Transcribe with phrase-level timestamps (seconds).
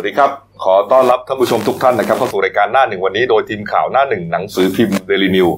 [0.00, 0.32] วัสดีครับ
[0.64, 5.48] ขอต้อนรับท่านผู้ชมทุกท่านนะครับเข้าสู่รายการหน้าหนึ่งวันนี้โดยทีมข่าวหน้าหนึ่งหนังสือพิมพ์เดลินิว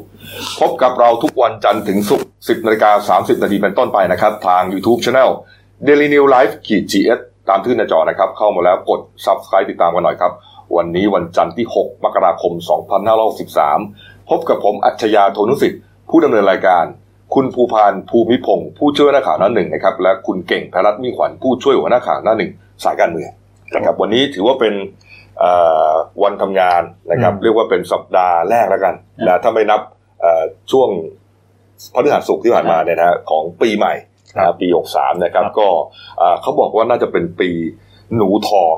[0.61, 5.31] พบกับเราทุกวันจันทร์ถึงศุกร์10นาฬิกา30นาทีเป็นต้นไปนะครับ ทาง YouTube Channel
[5.87, 10.33] Daily New Life ขีด GS ตามที่หน้าจอนะครับ เข้ามาแล้วกด Subscribe ติดตามกันหน่อยครับ
[10.77, 12.53] วันนี้วันจันทร์ที่ 6 มกราคม
[13.41, 15.81] 2563 พบกับผมอัจฉริยะโทนุสิทธิ์
[16.11, 16.85] ผู้ดำเนินรายการ
[17.35, 22.51] คุณภูพานภูมิพงศ์ผู้ช่วยหัวหน้าข่าวหน้าหนึ่งนะครับและคุณเก่งพรัตน์มิ่งขวัญผู้ช่วยหัวหน้าข่าวหน้าหนึ่ง
[22.87, 23.31] สายการเมือง
[23.75, 24.75] นะครับวันนี้ถือว่าเป็น
[25.39, 25.53] เอ่
[25.91, 25.93] อ
[26.23, 28.95] วันทำงานนะครับ เรียกว่าเป็นสัปดาห์แรกแล้วกัน
[29.27, 29.81] นะถ้าไม่นับ
[30.21, 30.43] เอ่อ
[30.73, 30.89] ช่วง
[31.95, 33.95] พฤหัสศุกร์ที่ผ่านมาเนี่ยนะฮะของปีใหม่
[34.37, 34.67] นะปี
[34.97, 35.69] 63นะครับ ก็
[36.19, 37.51] เอ่อเขาบอกว่าน่าจะเป็นปี
[38.17, 38.75] หนูทอง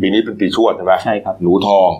[0.00, 1.90] ปีนี้เป็นปีชวดใช่ไหมใช่ครับหนูทอง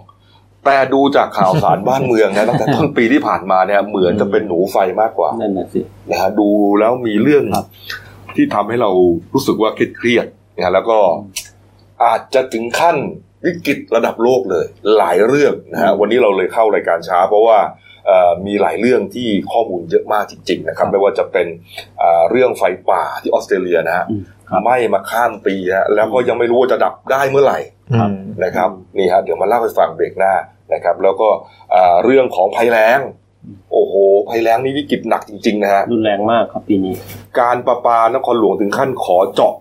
[0.65, 5.81] แต่ดูจากข่าวสารบ้านเมืองนะตั้งแต่ต้นปีที่ผ่านมาเนี่ยเหมือนจะเป็นหนูไฟมากกว่านั่นน่ะสิ
[6.11, 6.49] นะฮะดู
[6.81, 7.67] แล้วมีเรื่องครับ
[8.37, 8.91] ที่ทำให้เรา
[9.35, 10.99] รู้สึกว่าเครียดๆนะฮะแล้วก็
[12.03, 12.97] อาจจะถึงขั้น
[13.45, 14.67] วิกฤตระดับโลกเลย
[14.99, 17.59] หลายเรื่องนะฮะวันนี้เราเลยเข้ารายการช้า เพราะว่า
[18.07, 21.47] เอ่อมีหลายเรื่องที่ข้อมูลเยอะมากจริงๆนะครับไม่ว่าจะเป็น
[21.99, 27.59] เอ่อเรื่องไฟป่าที่ออสเตรเลียนะฮะอืมครับไหม้มาข้ามปีฮะแล้วก็ยังไม่รู้ว่าจะดับได้เมื่อไหร่
[27.95, 30.35] อืมนะครับนี่ฮะเดี๋ยวมาเล่าให้ฟังเบรกหน้า
[30.75, 31.29] นะครับแล้วก็
[31.75, 33.01] อ่าเรื่องของภัยแล้ง
[33.73, 33.95] โอ้โห
[34.29, 36.95] ภัยแล้งนี่วิกฤตหนักจริงๆนะฮะรุนแรงมากครับปีนี้
[37.41, 39.55] การประปานครหลวงถึงขั้นขอเจาะ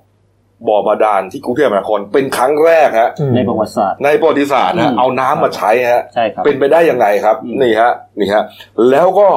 [0.68, 8.44] บ่อบาดาลที่กรุงเทพมหานครเป็นครั้งแรกฮะในประวัติศาสตร์ในประวัติศาสตร์ฮะอืมเอาน้ำมาใช้ฮะใช่ครับเป็นไปได้ยังไงครับอืมนี่ฮะนี่ฮะ
[8.92, 9.30] แล้วก็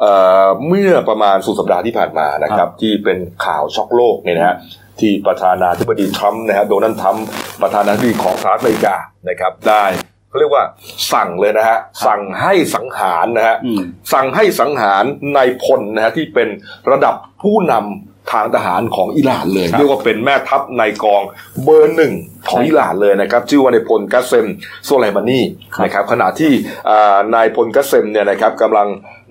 [0.00, 0.12] เอ่
[0.44, 4.56] อเมื่อประมาณสุดสัปดาห์ที่ผ่านมานะคครัรับบที่เป็นข่าวช็อกโลกเนี่ยนะฮะ
[5.00, 7.26] ที่ประธานาธิบดีทรัมป์นะฮะโดนัลด์ทรัมป์
[7.62, 8.96] ประธานาธิบดีของสหรัฐอเมริกา
[9.28, 9.84] นะครับได้
[10.28, 10.64] เขาเรียกว่า
[11.12, 13.80] สั่งเลยนะฮะสั่งให้สังหารนะฮะอืม
[14.12, 15.04] สั่งให้สังหาร
[15.36, 16.48] นายพลนะฮะที่เป็น
[16.90, 21.22] ระดับผู้นำ ทางทหารของอิหร่านเลยครับเรียกว่าเป็นแม่ทัพนายกอง
[21.62, 22.12] เบอร์หนึ่ง
[22.48, 24.46] ของใช่อิหร่านเลยนะครับชื่อว่านายพลกัสเซม
[24.84, 25.40] โซไลมานี
[25.74, 26.52] ครับนะครับขณะที่
[26.90, 28.88] อ่านายพลกัสเซมเนี่ยนะครับกำลัง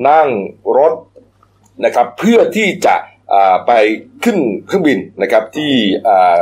[0.10, 0.28] นั่ง
[0.78, 0.94] รถ
[1.86, 2.96] นะครับเพื่อที่จะ
[3.34, 3.72] อ่าไป
[4.24, 5.72] ขึ้นเครื่องบินนะครับที่
[6.08, 6.42] อ่า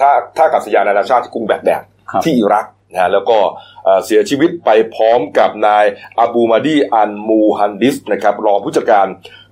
[0.00, 3.38] ท่าท่าอากาศยานนานาชาติที่กรุงแบกแดดครับที่อิรัก นะฮะแล้วก็
[3.84, 5.84] เอ่อเสียชีวิตไปพร้อมกับนาย
[6.18, 9.06] อาบูมาดีอันมูฮันดิสนะครับรองผู้จัดการ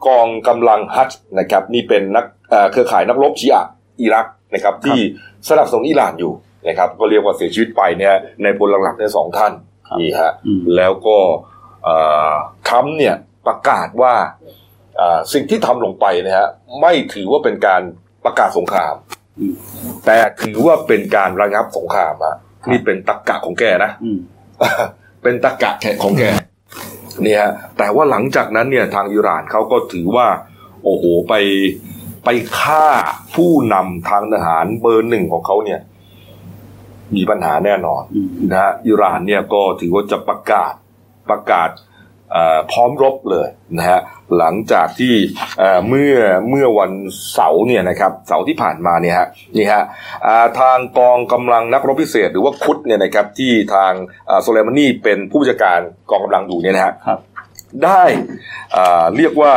[0.07, 3.71] กองกำลังฮัจญ์นะครับนี่เป็นนักเอ่อเครือข่ายนักรบชีอะห์
[4.01, 4.99] อิรักนะครับที่
[5.49, 6.33] สนับสนุนอิหร่านอยู่
[6.69, 9.53] นะครับก็เรียกว่าเสียชีวิตไปเนี่ยในพลหลักๆเนี่ยสองท่าน
[9.89, 11.19] ครับนี่ฮะอืมแล้วก็
[11.85, 11.97] เอ่
[12.33, 12.35] อ
[12.69, 13.15] ทรัมป์เนี่ย
[13.47, 14.15] ประกาศว่า
[14.97, 16.49] เอ่อสิ่งที่ทำลงไปนะฮะ
[16.81, 17.83] ไม่ถือว่าเป็นการ
[18.25, 18.95] ประกาศสงคราม
[19.39, 19.55] อืม
[20.07, 22.37] แต่ถือว่าเป็นการระงับสงครามอะ
[22.71, 24.19] นี่เป็นตรกกะของแกนะอืม
[25.23, 26.25] เป็นตรกกะแขกของแก
[27.25, 30.29] นี่ฮะแต่ว่าหลังจากนั้นเนี่ยทางอิหร่านเขาก็ถือว่า
[30.85, 31.35] โอ้โหไป
[32.25, 32.29] ไป
[32.59, 32.87] ฆ่า
[33.35, 35.81] ผู้นำทางทหารเบอร์หนึ่งของเขาเนี่ย
[37.17, 40.73] มีปัญหาแน่นอนอืมนะฮะอิหร่านเนี่ยก็ถือว่าจะประกาศ
[41.31, 41.86] ประกาศเอ่อ
[42.73, 43.49] พร้อมรบเลย
[43.79, 44.01] นะฮะ
[44.39, 45.15] หลังจากที่
[45.59, 46.15] เอ่อเมื่อ
[46.49, 46.93] เมื่อวัน
[47.33, 49.27] เสาร์เนี่ยนะครับเสาร์ที่ผ่านมาเนี่ยฮะ
[49.57, 49.83] นี่ฮะ
[50.27, 53.93] อ่าทางกองกำลังนักรบพิเศษ หรือว่าคุดเนี่ยนะครับที่ทาง
[54.29, 57.19] อ่าโซเลมานีเป็นผู้บัญชาการกองกำลังอยู่เนี่ยนะฮะครับ
[57.85, 58.03] ได้
[58.77, 59.55] อ่าเรียกว่า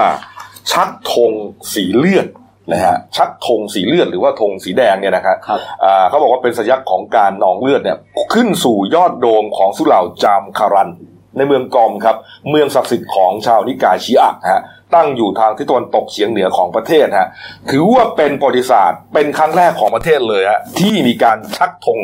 [0.71, 1.31] ชักธง
[1.73, 2.27] สีเลือด
[2.73, 7.97] นะฮะชักธงสีเลือดหรือว่าธงสีแดงเนี่ยนะครับครับอ่าเขาบอกว่าเป็นสัญลักษณ์ของการนองเลือดเนี่ย
[8.33, 10.89] ขึ้นสู่ยอดโดมของสุเหร่าจามคารัน
[11.37, 12.15] ในเมืองกอมครับ
[12.49, 14.63] เมืองศักดิ์สิทธิ์ของชาวนิกายชีอะห์ฮะ
[14.95, 17.29] ตั้งอยู่ทางทิศตะวันตกเฉียงเหนือของประเทศฮะ
[17.69, 21.99] ถือว่าเป็นประวัติศาสตร์เป็นครั้งแรกของประเทศเลยฮะที่มีการชักธง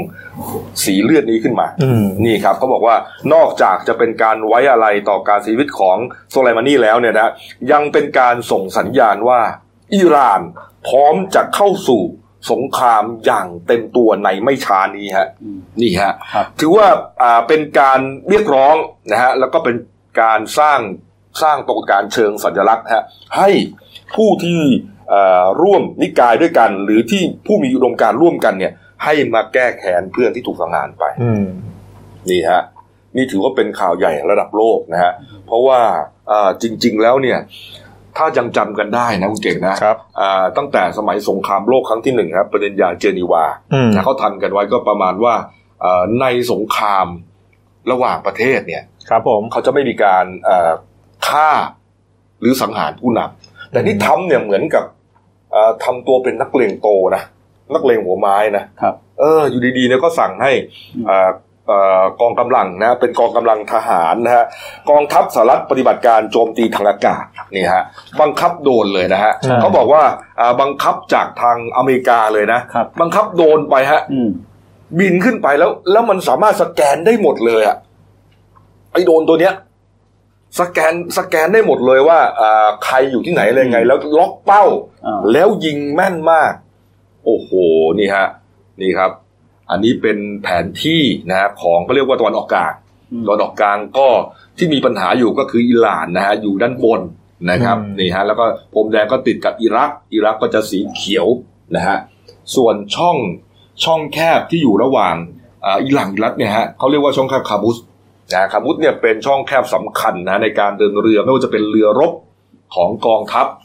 [0.84, 2.96] สีเลือดนี้ขึ้นมาอืมนี่ครับเขาบอกว่า
[3.34, 5.98] นอกจากจะเป็นการไว้อะไรต่อการเสียชีวิตของ
[6.30, 7.30] โซไลมานีแล้วเนี่ยนะ
[7.72, 9.40] ยังเป็นการส่งสัญญาณว่า
[9.96, 10.42] อิหร่าน
[10.88, 12.04] พร้อมจะเข้าสู่
[12.52, 16.88] สงครามอย่างเต็มตัวในไม่ช้านี้ฮะอืมนี่ฮะครับถือว่า
[17.22, 18.76] อ่าเป็นการเรียกร้อง
[19.12, 19.76] นะฮะแล้วก็เป็น
[20.22, 20.80] การสร้าง
[21.42, 23.04] สร้างปรากฏการณ์เชิงสัญลักษณ์ฮะ
[23.38, 23.50] ให้
[24.16, 24.62] ผู้ที่
[25.10, 28.74] เอ่อร่วมนิกายด้วยกัน หรือที่ผู้มีอุดมการณ์ร่วมกันเนี่ย
[29.04, 31.46] ให้มาแก้แค้นเพื่อนที่ถูกสังหารไปอืม
[32.30, 32.62] นี่ฮะ
[33.18, 35.12] นี่ถือว่าเป็นข่าวใหญ่ระดับโลกนะฮะ
[35.48, 35.80] เพราะว่า
[36.32, 37.40] อ่าจริง ๆ แล้วเนี่ย
[38.18, 45.34] ถ้ายังจำกันได้นะคุณเก่งนะครับอ่าตั้งแต่สมัยสงครามโลกครั้งที่หนึ่งครับประเด็นยาเจนีวาอืมนะเขาทันกันไว้ก็ประมาณว่า
[45.82, 47.08] เอ่อในสงคราม
[47.92, 50.72] ระหว่างประเทศเนี่ยครับผมเขาจะไม่มีการเอ่อ
[51.28, 51.50] ฆ่า
[52.40, 54.86] หรือสังหารผู้นำแต่นี่ทำเนี่ยเหมือนกับ
[55.52, 57.24] เอ่อทำตัวเป็นนักเลงโตนะ
[57.74, 60.52] นักเลงหัวไม้นะครับ เออ อยู่ดีๆเนี่ยก็สั่งให้
[61.06, 61.32] เอ่อเอ่อ
[62.22, 64.46] กองกำลังนะเป็นกองกำลังทหารนะฮะ
[64.90, 67.24] กองทัพสหรัฐปฏิบัติการโจมตีทางอากาศ
[67.56, 67.84] นี่ฮะ
[68.22, 70.04] บังคับโดนเลยนะฮะอ่าเขาบอกว่า
[70.40, 74.30] อ่าบังคับจากทางอเมริกาเลยนะครับบังคับโดนไปฮะอืม
[75.00, 77.78] บินขึ้นไปแล้ว แล้วมันสามารถสแกนได้หมดเลยอะ
[78.92, 79.54] ไอโดรนตัวเนี้ย
[80.60, 84.64] สแกนสแกนได้หมดเลยว่าอ่าใครอยู่ที่ไหนอะไรไง แล้วล็อกเป้า
[85.06, 86.54] อ่าแล้วยิงแม่นมาก
[87.26, 87.50] โอ้โห
[88.00, 88.28] นี่ฮะ
[88.82, 89.12] นี่ครับ
[89.70, 92.74] อันนี้เป็นแผนที่นะฮะของก็เรียกว่าตะวันออกกลาง
[93.12, 94.08] อืมตะวันออกกลางก็
[94.58, 97.02] ที่มีปัญหาอยู่ก็คืออิหร่านนะฮะอยู่ด้านบน
[97.52, 101.28] นะครับอืมนี่ฮะแล้วก็พรมแดงก็ติดกับอิรัก อิรักก็จะสีเขียว
[101.76, 101.98] นะฮะ
[102.56, 103.18] ส่วนช่อง
[103.84, 105.16] ช่องแคบที่อยู่ระหว่าง
[105.66, 107.78] อ่าอิหร่านอิรักเนี่ยฮะเขาเรียกว่าช่องแคบคาบุส
[108.34, 112.14] นะคาบุสเนี่ยเป็นช่องแคบสำคัญนะในการเดินเรือไม่ว่าจะเป็นเรือรบ
[112.76, 113.65] ของกองทัพอ่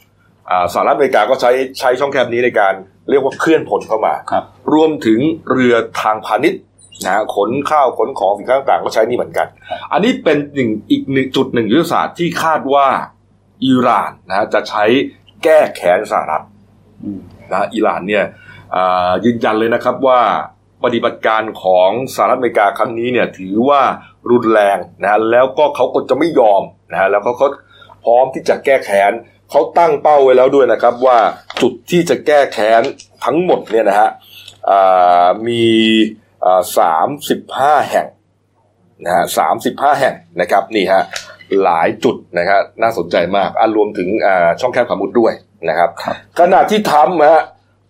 [0.73, 2.73] สหรัฐอเมริกาก็ใช้ใช้ช่องแคบนี้ในการ
[3.09, 4.43] เรียกว่าเคลื่อนพลเข้ามาครับ
[4.73, 5.19] รวมถึง
[5.51, 6.61] เรือทางพาณิชย์
[7.03, 9.47] นะฮะขนข้าวขนของสินค้าต่างๆ ก็ใช้นี่เหมือนกัน
[9.91, 12.87] อันนี้เป็นหนึ่งอีกหนึ่งจุดหนึ่งยุทธศาสตร์ที่คาดว่า
[13.65, 14.85] อิหร่านนะฮะจะใช้
[15.43, 16.43] แก้แค้นสหรัฐ
[17.03, 17.19] อืม
[17.51, 18.25] นะอิหร่านเนี่ย
[18.75, 20.21] อ่ายืนยันเลยนะครับว่า
[20.83, 23.81] ปฏิบัติการของสหรัฐอเมริกาครั้งนี้เนี่ยถือว่า
[24.31, 27.49] รุนแรงนะฮะแล้วก็เขาก็จะไม่ยอมนะฮะแล้วเขาเขา
[28.03, 29.11] พร้อมที่จะแก้แค้น
[29.51, 31.19] เขาตั้งเป้าไว้แล้วด้วยนะครับ ว่า
[31.61, 32.83] จุดที่จะแก้แค้น
[33.25, 34.09] ทั้งหมดเนี่ยนะฮะ
[34.69, 35.65] อ่ามี
[36.77, 38.07] สามสิบห้าแห่ง
[39.05, 41.03] นะฮะสามสิบห้าแห่งนะครับนี่ฮะ
[41.63, 45.33] หลายจุดนะครับน่าสนใจมากอะรวมถึงอ่าช่องแคบขามุดด้วย
[45.69, 45.89] นะครับ
[46.39, 47.43] ขณะที่ทรัมป์ฮะ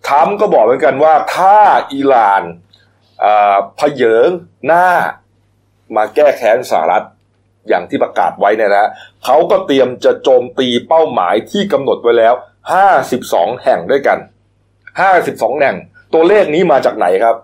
[0.08, 1.58] ทรัมป์ก็บอกเหมือนกันว่าถ้า
[1.94, 2.44] อิหร่าน
[3.24, 4.30] อ่าพเยิง
[4.68, 4.88] หน้า
[5.96, 7.06] มาแก้แค้นสหรัฐ
[7.70, 8.90] อย่างที่ประกาศไว้เนี่ยนะ
[9.26, 12.34] เขาก็เตรียมจะโจมตีเป้าหมายที่กำหนดไว้แล้ว
[12.98, 14.18] 52 แห่งด้วยกัน
[14.90, 15.76] 52 แห่ง
[16.14, 17.36] ตัวเลขนี้มาจากไหนครับ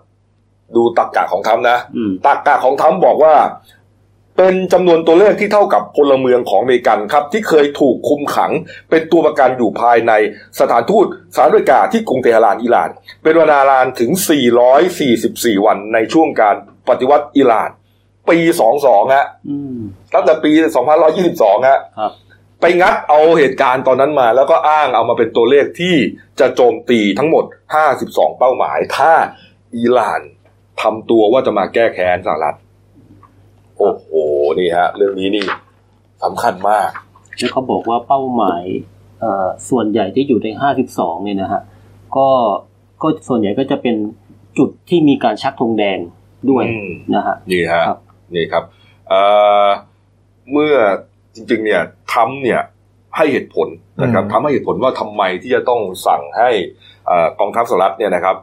[0.76, 3.34] ดูตักกะของทรัมป์นะอืมตากาของทรัมป์บอกว่า
[4.36, 8.52] เป็นจำนวนตัวเลขที่เท่ากับพลเมืองของอเมริกันครับ ที่เคยถูกคุมขัง
[8.90, 10.12] เป็นตัวประกันอยู่ภายใน
[10.60, 12.90] สถานทูตสหรัฐอเมริกาที่กรุงเตหะรานอิหร่าน
[13.22, 14.10] เป็นเวลานานถึง
[14.88, 16.56] 444 วันในช่วงการ
[16.88, 17.70] ปฏิวัติอิหร่าน
[18.30, 18.38] ปี
[18.76, 19.76] 22ฮะอืม
[20.14, 20.50] ตั้งแต่ปี
[21.10, 22.12] 2522ฮะครับ
[22.60, 25.94] ไปงัดเอาเหตุการณ์ตอนนั้นมา แล้วก็อ้างเอามาเป็นตัวเลขที่
[26.40, 27.44] จะโจมตีทั้งหมด
[27.92, 29.12] 52เป้าหมาย ถ้า
[29.76, 30.20] อิหร่าน
[30.82, 32.56] ทำตัวว่าจะมาแก้แค้นสหรัฐ
[33.78, 34.06] โอ้โห
[34.58, 35.46] นี่ฮะ เรื่องนี้นี่
[36.24, 36.88] สำคัญมาก
[37.38, 38.64] แล้วเขาบอกว่าเป้าหมาย
[39.20, 41.62] เอ่อส่วนใหญ่ที่อยู่ในห้าสิบสองเนี่ยนะฮะ
[42.16, 42.28] ก็
[43.02, 43.96] ก็ส่วนใหญ่ก็จะเป็น
[44.58, 45.98] จุดที่มีการชักธงแดง
[46.50, 47.98] ด้วยอืมนะฮะนี่ฮะครับ
[48.34, 48.64] นี่ครับ
[49.08, 49.20] เอ่
[49.66, 49.68] อ
[50.52, 50.74] เมื่อ
[51.34, 52.60] จริงๆเนี่ยทรัมป์เนี่ย
[53.16, 53.68] ให้เหตุผล
[54.02, 56.50] นะครับอืมทำให้เหตุผลว่าทำไมที่จะต้องสั่งให้
[57.06, 58.36] เอ่อกองทัพสหรัฐเนี่ยนะครับ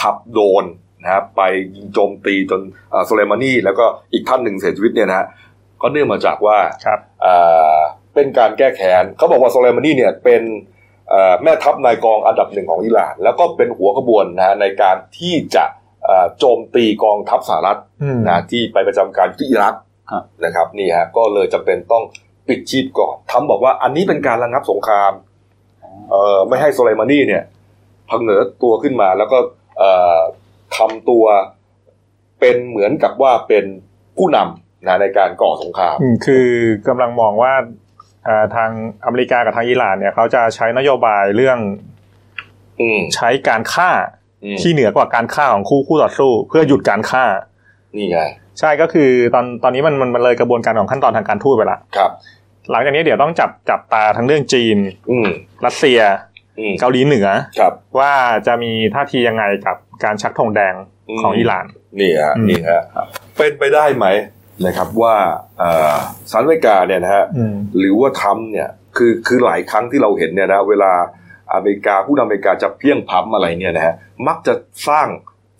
[0.00, 0.64] ขับโดรน
[1.02, 1.42] นะครับไป
[1.76, 2.60] ยิงโจมตีจน
[2.90, 5.26] เอ่อโซเลมานีแล้วก็อีกท่านหนึ่งเสียชีวิตเนี่ยนะฮะ
[5.82, 7.34] ก็เนื่องมาจากว่าครับเอ่
[7.76, 7.78] อ
[8.14, 10.42] เป็นการแก้แค้นเขาบอกว่าโซเลมานีเนี่ยเป็น
[11.08, 15.87] เอ่อแม่ทัพนายกองอันดับหนึ่งของอิหร่าน แล้วก็เป็นหัวขบวนนะฮะในการที่จะเอ่อ
[16.38, 19.74] โจมตีกองทัพสหรัฐอืมนะที่ไปประจำการอยู่ที่อิรัก
[20.10, 22.04] ครับนะครับนี่ฮะก็เลยจำเป็นต้อง
[22.48, 25.12] ปิดชีพก่อนทำบอกว่าอันนี้เป็นการระงับสงคราม
[26.10, 27.44] เอ่อไม่ให้โซไลมานีเนี่ย
[28.08, 29.38] พังเหนือตัวขึ้นมา แล้วก็
[29.78, 30.20] เอ่อ
[30.76, 31.24] ทำตัว
[32.40, 33.64] เป็นเหมือนกับว่าเป็น
[34.18, 36.48] ผู้นำนะในการก่อสงครามอืมคือ
[36.88, 37.54] กำลังมองว่า
[38.28, 38.70] อ่าทาง
[39.04, 41.58] อเมริกากับทางอิหร่านเนี่ยเขาจะใช้นโยบายเรื่อง
[42.80, 44.17] อืมใช้การฆ่าอืม
[44.60, 47.24] ที่เหนือกว่าการฆ่าของคู่คู่ต่อสู้ เพื่อหยุดการฆ่า
[47.96, 48.20] นี่ไง
[48.58, 52.10] ใช่ก็คือตอนตอนนี้มันมันมันเลยกระบวนการของขั้นตอนทางการทูตไปละครับ
[52.70, 54.78] หลังจากนี้เดี๋ยวต้องจับจับตาทั้งเรื่องจีน
[55.10, 55.28] อืม
[55.66, 56.00] รัสเซีย
[56.58, 57.28] อืมเกาหลีเหนือ
[57.58, 58.12] ครับ ว่า
[58.46, 60.74] จะมีท่าทียังไงกับการชักธงแดง
[61.08, 61.66] อืมของอิหร่าน
[62.00, 62.82] นี่ฮะอืมนี่ฮะ
[63.36, 64.06] เป็นไปได้ไหม
[64.66, 65.16] นะครับว่า
[65.58, 65.96] เอ่อ
[66.30, 70.92] สหรัฐอเมริกาเนี่ยนะฮะอืมหรือว่าทรัมป์เนี่ยคือคือหลายครั้งที่เราเห็นเนี่ยนะเวลา
[71.52, 73.94] อเมริกาผู้นำอเมริกาจะเพี้ยงพล้ำอะไรเนี่ยนะฮะ
[74.28, 74.54] มักจะ
[74.88, 75.08] สร้าง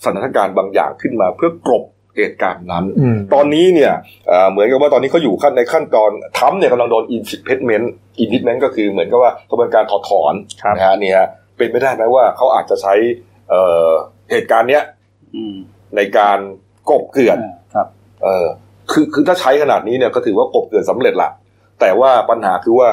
[0.05, 1.85] สถานการณ์บางอย่างขึ้นมาเพื่อกลบ
[2.17, 3.93] เหตุการณ์นั้นอืมตอนนี้เนี่ย
[4.29, 7.87] เอ่อเหมือนกับว่าตอนนี้เขาอยู่ขั้นในขั้นตอนทรัมป์เนี่ยกำลังโดน impeachment
[8.23, 12.95] impeachment ก็คือเหมือนกับว่ากระบวนการถอดถอนครับนะฮะเนี่ยฮะเป็นไปได้ไหมว่าเขาอาจจะใช้
[13.49, 13.89] เอ่อ
[14.31, 14.83] เหตุการณ์เนี้ย
[15.35, 15.55] อืม
[15.97, 16.39] ในการ
[16.91, 17.87] กบเกลื่อนอ่าครับ
[18.23, 18.47] เออ
[18.91, 21.31] คือคือถ้าใช้ขนาดนี้เนี่ยก็ถือว่ากบเกลื่อนสำเร็จละ
[21.81, 22.89] แต่ว่าปัญหาคือว่า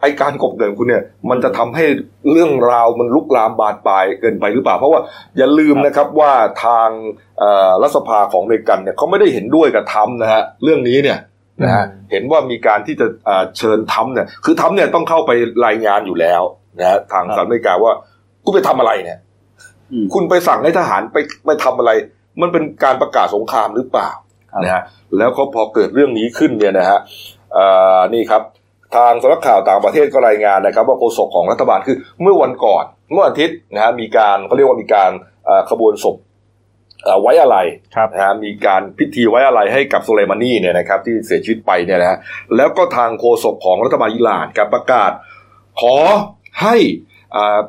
[0.00, 1.84] ไอการกบเกลื่อนคุณเนี่ยมันจะทำให้
[2.30, 5.00] เรื่องราวมันลุกลามบานปลายเกินไปหรือเปล่า เพราะว่า
[5.36, 6.32] อย่าลืมนะครับว่า
[6.64, 6.88] ทาง
[7.38, 11.18] เอ่อรัฐสภาของอเมริกันเนี่ยเขาไม่ได้เห็นด้วยกับทรัมป์นะฮะเรื่องนี้เนี่ย
[11.62, 15.30] นะฮะอืมเห็นว่ามีการที่จะเอ่อเชิญทรัมป์เนี่ยคือทรัมป์เนี่ยต้องเข้าไป
[15.66, 16.42] รายงานอยู่แล้ว
[16.78, 17.92] นะฮะทางสหรัฐอเมริกาว่า
[18.44, 19.18] คุณไปทำอะไรเนี่ย
[19.92, 21.16] อืมคุณไปสั่งให้ทหารไป
[21.46, 21.90] ไปทำอะไร
[22.40, 24.10] มันเป็นการประกาศสงครามหรือเปล่า
[24.52, 24.82] ครับนะฮะ
[25.18, 26.98] แล้วก็พอเกิดเรื่องนี้ขึ้นเนี่ยนะฮะ
[27.54, 27.66] เอ่
[27.96, 28.42] อนี่ครับ
[28.96, 35.10] ทางสำนักข่าวต่างประเทศก็รายงานนะครับ ว่าโฆษกของรัฐบาลคือเมื่อวันก่อน เมื่อวันอาทิตย์นะฮะมีการเขาเรียกว่ามีการ
[35.44, 36.16] เอ่อขบวนศพ
[37.04, 37.56] เอ่อไว้อะไร
[37.96, 42.18] ครับนะฮะมีการพิธีไว้อะไรให้กับโซเลมานีเนี่ยนะครับที่เสียชีวิตไปเนี่ยนะฮะ
[42.56, 45.10] แล้วก็ทางโฆษกของรัฐบาลอิหร่านกับประกาศ
[45.80, 45.96] ขอ
[46.62, 46.76] ให้
[47.36, 47.60] อ่า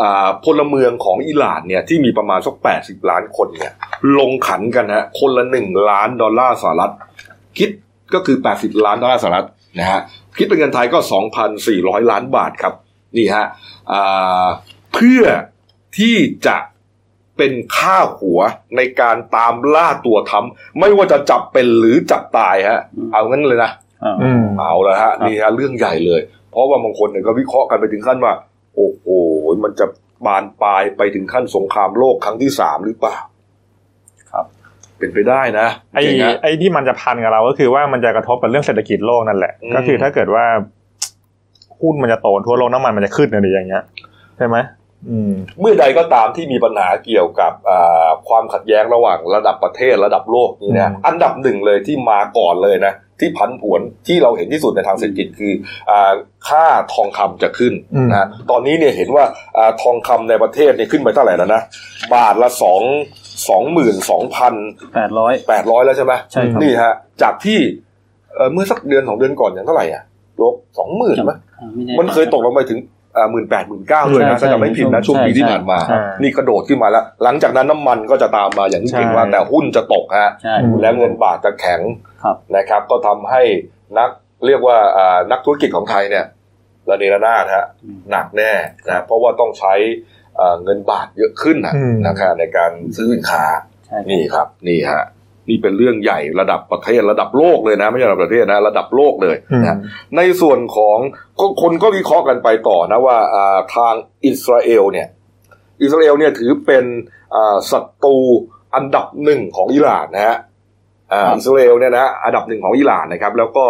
[0.00, 3.72] อ่าพลเมืองของอิหร่านเนี่ยที่มีประมาณสักแปดสิบล้านคนเนี่ย
[4.18, 6.92] ลงขันกันฮะคนละหนึ่งล้านดอลลาร์สหรัฐ
[7.58, 7.70] คิด
[8.14, 9.46] ก็คือแปดสิบล้านดอลลาร์สหรัฐ
[9.78, 10.00] นะฮะ
[10.36, 12.74] คิดเป็นเงินไทยก็สองพันสี่ร้อยล้านบาทครับ
[13.16, 13.46] นี่ฮะ
[13.92, 14.46] อ่า
[14.94, 15.22] เพื่อ
[15.98, 16.56] ที่จะ
[17.36, 18.40] เป็นค่าหัว
[18.76, 23.70] ในการตามล่าตัวทำไม่ว่าจะจับเป็นหรือจับตายฮะอืมเอางั้นเลยนะ
[24.04, 28.32] อ่าอืมเอาละฮะครับนี่ฮะเรื่องใหญ่เลย เพราะว่าบางคนเนี่ยก็วิเคราะห์กันไปถึงขั้นว่า
[28.74, 29.04] โอ้โห
[29.64, 29.86] มันจะ
[30.26, 33.29] บานปลายไปถึงขั้นสงครามโลกครั้งที่สามหรือเปล่าครับ
[35.00, 40.44] เป็นไปได้นะไอ้จริงๆนะไอ้ที่มันจะพันกับเราก็คือว่ามันจะกระทบกับเรื่องเศรษฐกิจโลกนั่นแหละอืมก็คือถ้าเกิดว่า
[41.80, 43.84] หุ้นมันจะโตทั่วโลกน้ำมันมันจะขึ้นอะไรอย่างเงี้ย
[44.38, 44.56] ใช่ไหม
[45.08, 55.52] อืมเมื่อใดก็ตามที่มีปัญหาเกี่ยวกับอ่าความขัดแย้งระหว่างระดับประเทศระดับโลกนี่นะอืมอันดับหนึ่งเลยที่มาก่อนเลยนะที่พันผวนที่เราเห็นที่สุดในทางเศรษฐกิจคือ
[55.90, 56.12] อา
[56.48, 56.64] ค่า
[56.94, 59.24] ทองคำจะขึ้นอืมนะตอนนี้เนี่ยเห็นว่า
[59.58, 61.62] อาทองคำในประเทศเนี่ยขึ้นไปเท่าไหร่แล้วนะ
[62.14, 62.80] บาทละสอง
[63.48, 64.54] สองหมื่นสองพัน
[64.94, 67.58] แปดร้อยแปดร้อยแล้วใช่ไหมใช่ครับนี่ฮะ จากที่
[68.36, 70.02] เอ่อเมื่อสักเดือนสองเดือนก่อนอย่างเท่าไหร่อะ
[70.42, 72.80] ลบสองหมื่นไหมอ่าไแใจมันเคยตกลงไปถึง
[73.32, 81.80] หมื่นแปดหมื่นเก้าเลยนะใช่ถ้าจะไม่ผิดนะใช่ช่วงปีที่ใช่ผ่านมาใช่นี่กระโดดขึ้นมาแล้ว หลังจากนั้นน้ำมันก็จะตามมาอย่างที่ใช่เห็นว่าแต่หุ้นจะตกฮะใช่อืมแล้วเงินบาทจะแข็ง
[82.22, 83.42] ครับนะครับ ก็ทำให้
[83.98, 84.10] นัก
[84.46, 86.24] เรียกว่าอ่านักธุรกิจของไทยเนี่ย
[86.88, 88.52] ระเนระนาดฮะอืมหนักแน่
[88.88, 90.19] นะเพราะว่าต้องใช้อ่า
[90.64, 93.44] เงินบาทเยอะขึ้นนะอืมนะครับในการซื้อสินค้า
[93.86, 95.04] ใช่นี่ครับ นี่ฮะ
[95.48, 99.76] นี่เป็นเรื่องใหญ่ระดับประเทศระดับโลกเลยนะ ไม่ใช่ระดับประเทศนะ ระดับโลกเลยอืมนะ
[100.16, 100.98] ในส่วนของ
[101.38, 103.94] ก็คนก็วิเคราะห์กันไปต่อนะว่าอ่าทาง
[104.26, 105.08] อิสราเอลเนี่ย
[105.82, 106.84] อิสราเอลเนี่ยถือเป็น
[107.34, 108.16] อ่าศัตรู
[108.74, 110.36] อันดับหนึ่งของอิหร่านนะฮะ
[111.12, 113.66] อ่าครับอิสราเอลเนี่ยนะอันดับหนึ่งของอิหร่านนะครับ แล้วก็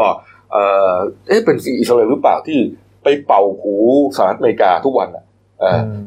[0.52, 0.94] เอ่อ
[1.28, 2.58] เอ๊ะเป็นอิสราเอลหรือเปล่าที่
[3.02, 3.74] ไปเป่าหู
[4.16, 5.29] สหรัฐอเมริกาทุกวันอะเอ่ออม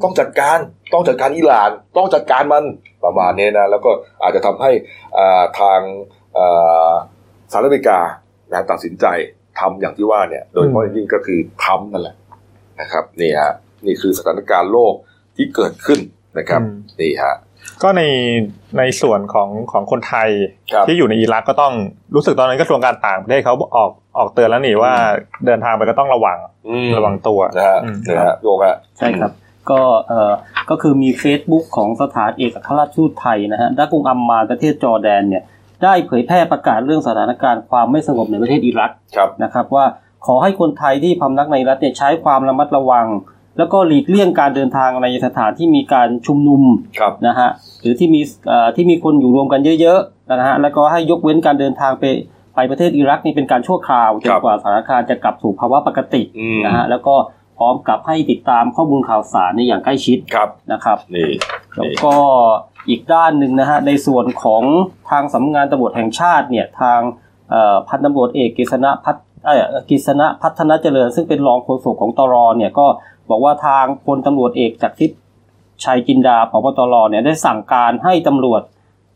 [0.04, 0.58] ต้องจัดการ
[0.94, 2.64] ต้องจัดการอิหร่าน ต้องจัดการมัน
[3.06, 3.92] ประมาณนี้นะแล้วก็
[4.24, 4.72] อาจจะทำให้
[5.18, 5.80] อ่าทาง
[6.38, 6.92] อ่า
[7.52, 8.00] สหรัฐอเมริกา
[8.52, 9.06] นะตัดสินใจ
[9.60, 12.16] ทำอย่างที่ว่าเนี่ยโดยเฉพาะอย่างยิ่งก็คือทำนั่นแหละ
[12.82, 13.54] นะครับนี่ฮะ
[13.86, 14.94] นี่คือสถานการณ์โลก
[15.36, 16.00] ที่เกิดขึ้น
[16.38, 17.36] นะครับอืมนี่ฮะ
[17.84, 18.04] ก็ใน
[18.78, 20.30] ในส่วนของของคนไทย
[20.74, 21.74] ครับที่อยู่ในอิรักก็ต้อง
[22.16, 24.94] รู้สึกตอนนั้นกระทรวงการต่างประเทศเขาออกออกเตือนแล้วนี่ว่า
[25.46, 29.32] เดินทางไปก็ต้องระวังอืมระวังตัวนะฮะอืมนะฮะโยกฮะใช่ครับ
[29.72, 30.32] ก็เอ่อ
[30.70, 35.44] ก็คือมี Facebook ของสถานเอกอัครราชทูตไทยนะฮะดักกรุงอัมมานประเทศจอร์แดนเนี่ย
[35.84, 39.86] ได้เผยแพร่ประกาศเรื่องสถานการณ์ความไม่สงบในประเทศอิรักครับนะครับว่า
[40.26, 43.08] ขอให้คนไทยที่พำนักในรัฐเนี่ยใช้ความระมัดระวัง
[43.58, 46.62] แล้วก็หลีกเลี่ยงการเดินทางในสถานที่มีการชุมนุม
[47.00, 47.50] ครับนะฮะ
[47.82, 52.06] หรือที่มีเอ่อที่มีคนอยู่รวมกันเยอะๆนะฮะแล้วก็ให้ยกเว้นการเดินทางไป
[52.56, 61.30] ไปประเทศอิรักนี่เป็นการชั่วคราวจคนรับกว่าสถานการณ์จะกลับสู่ภาวะปกติอืมนะฮะแล้วก็พ ร้อมกับให้ติดตามข้อมูลข่าวสารในอย่างใกล้ชิดครับนะครับนี่
[61.74, 62.16] แล้วนี่ก็
[62.90, 64.64] อีกด้านหนึ่งนะฮะในส่วนของ
[65.10, 67.00] ทางสำนักงานตำรวจแห่งชาติเนี่ยทาง
[67.50, 69.16] เอ่อพันตำรวจเอกกฤษณะพัฒ
[69.46, 72.88] เอ่อกฤษณะพัฒนาเจริญ ซึ่งเป็นรองโฆษกของตรเนี่ยก็
[73.30, 75.20] บอกว่าทางพลตำรวจเอกจากทิพย์
[75.84, 78.62] ชัยจินดาพบตรเนี่ยได้สั่งการให้ตำรวจ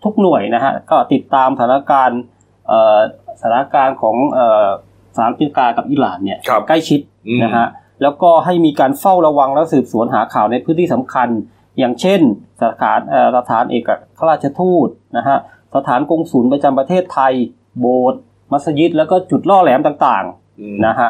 [0.03, 2.19] ทุกหน่วยนะฮะก็ติดตามสถานการณ์
[2.67, 2.97] เอ่อ
[3.39, 4.65] สถานการณ์ของเอ่อ
[5.15, 7.67] สหรัฐอเมริกากับอิหร่านเนี่ยครับใกล้ชิดอืมนะฮะ
[8.01, 11.29] แล้วก็ให้มีการเฝ้าระวังและสืบสวนหาข่าวในพื้นที่สำคัญ
[11.79, 12.21] อย่างเช่น
[12.63, 14.87] สถานเอ่อสถานเอกอัครราชทูต
[15.17, 15.37] นะฮะ
[15.75, 17.33] สถานกงศูนย์ประจำประเทศไทย
[17.79, 20.25] โบสถ์มัสยิด แล้วก็จุดล่อแหลมต่าง
[20.59, 21.09] อืมๆนะฮะ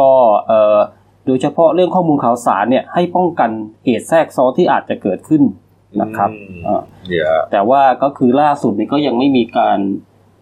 [0.00, 0.10] ก็
[0.46, 0.76] เอ่อ
[1.26, 3.50] โดยเฉพาะเรื่องข้อมูลข่าวสารเนี่ยให้ป้องกัน
[3.84, 5.42] เหตุแทรกซ้อนที่อาจจะเกิดขึ้น
[6.00, 9.78] นะครับอืมอ่าเนี่ยฮะแต่ว่าก็คือล่าสุดนี่ก็ยังไม่มีการ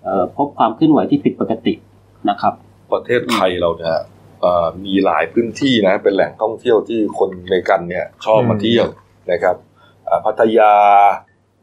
[0.05, 1.75] เอ่อพบความเคลื่อนไหวที่ผิดปกติ
[2.31, 2.53] นะครับ
[2.93, 4.03] ประเทศไทยเราเนี่ยเอ่อ
[4.85, 8.87] มีหลายพื้นที่นะเป็นแหล่งท่องเที่ยวที่คนอเมริกันเนี่ยชอบมาอืมเที่ยว
[9.31, 9.57] นะครับ
[10.09, 10.75] อ่าพัทยา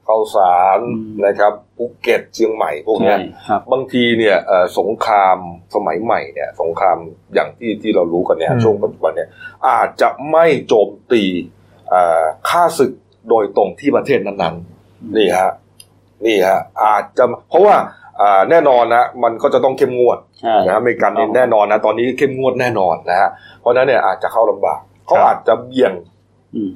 [0.05, 5.37] ข้าวสารอืมนะครับภูเก็ตเชียงใหม่พวกเนี้ยใช่ครับบางทีเนี่ยเอ่อสงคราม
[5.75, 6.97] สมัยใหม่เนี่ยสงคราม
[7.33, 9.29] อย่างที่ที่เรารู้กันเนี่ยอืมช่วงปัจจุบันเนี่ย
[9.67, 11.23] อาจจะไม่โจมตี
[11.93, 12.91] อ่าค่าศึก
[13.29, 15.51] โดยตรงที่ประเทศนั้นๆนี่ฮะ
[16.25, 18.02] นี่ฮะอาจจะเพราะว่าอ่า
[18.49, 23.29] แน่นอนนะมันก็จะต้องเข้มงวดใช่นะอเมริกันนี่แน่นอนนะตอนนี้เข้มงวดแน่นอนนะฮะ
[23.61, 25.93] เพราะฉะนั้นเนี่ยอาจจะเข้าลำบากเขาอาจจะเบี่ยง
[26.55, 26.71] อืม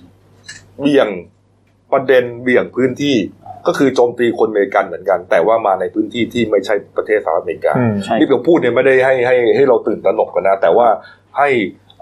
[0.81, 1.07] เบี่ยง
[1.91, 3.15] ประเด็นเบี่ยงพื้นที่
[3.67, 10.87] ก็คือโจมตีคนอเมริกันเหมือนกัน แต่ว่ามาในพื้นที่ที่ไม่ใช่ประเทศสหรัฐอเมริกาอืมใช่ที่ผมพูดเนี่ยไม่ได้ให้ให้ให้เราตื่นตระหนกกันนะ แต่ว่า
[11.37, 11.49] ให้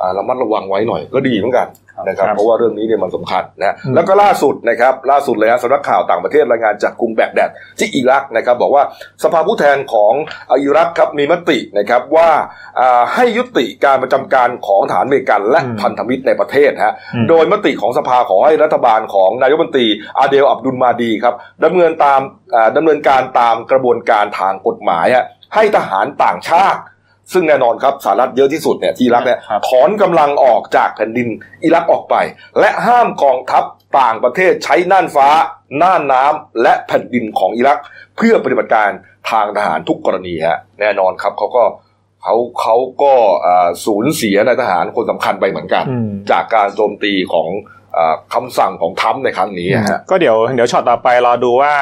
[0.01, 1.67] อ่าระมัดระวังไว้หน่อยก็ดีเหมือนกัน
[2.07, 7.49] นะครับครับเพราะว่าเรื่องนี้เนี่ยมันสำคัญนะอืมแล้วก็ล่าสุดนะครับล่าสุดเลยฮะสำนักข่าวต่างประเทศรายงานจากกรุงแบกแดด
[7.79, 8.83] ที่อิรักนะครับบอกว่า
[9.23, 10.13] สภาผู้แทนของ
[10.61, 12.29] อิรักครับมีมตินะครับว่า
[12.79, 19.85] อ่าให้ยุติการประจำการของฐานอเมริกันและอืมพันธมิตรในประเทศฮะอืมโดยมติของสภาขอให้รัฐบาลของนายกบัญชี
[20.19, 21.35] อาเดลอับดุลมาดีครับ
[21.65, 22.19] ดำเนินตาม
[22.55, 25.25] อ่าดำเนินการตามกระบวนการทางกฎหมายฮะ
[25.55, 26.81] ให้ทหารต่างชาติ
[27.33, 31.27] ซึ่งแน่นอนครับสหรัฐเยอะที่สุดเนี่ยที่อิรักเนี่ยครับ ถอนกำลังออกจากแผ่นดิน
[31.63, 32.15] อิรักออกไป
[32.59, 33.63] และห้ามกองทัพ
[33.99, 35.27] ต่างประเทศใช้น่านฟ้า
[35.81, 37.79] น่านน้ำและแผ่นดินของอิรัก
[38.17, 38.89] เพื่อปฏิบัติการ
[39.31, 41.63] ทางทหารทุกกรณีฮะแน่นอนครับเขาก็
[42.23, 43.13] เขาเขาก็
[43.45, 47.49] อ่าสูญเสียนายทหารคนสำคัญไปเหมือนกัน อืม จากการโจมตีของ
[47.97, 51.73] อาคำสั่งของทรัมป์ในครั้งนี้อะฮะ ก็เดี๋ยวเดี๋ยวช็อตต่อไปรอดูว่า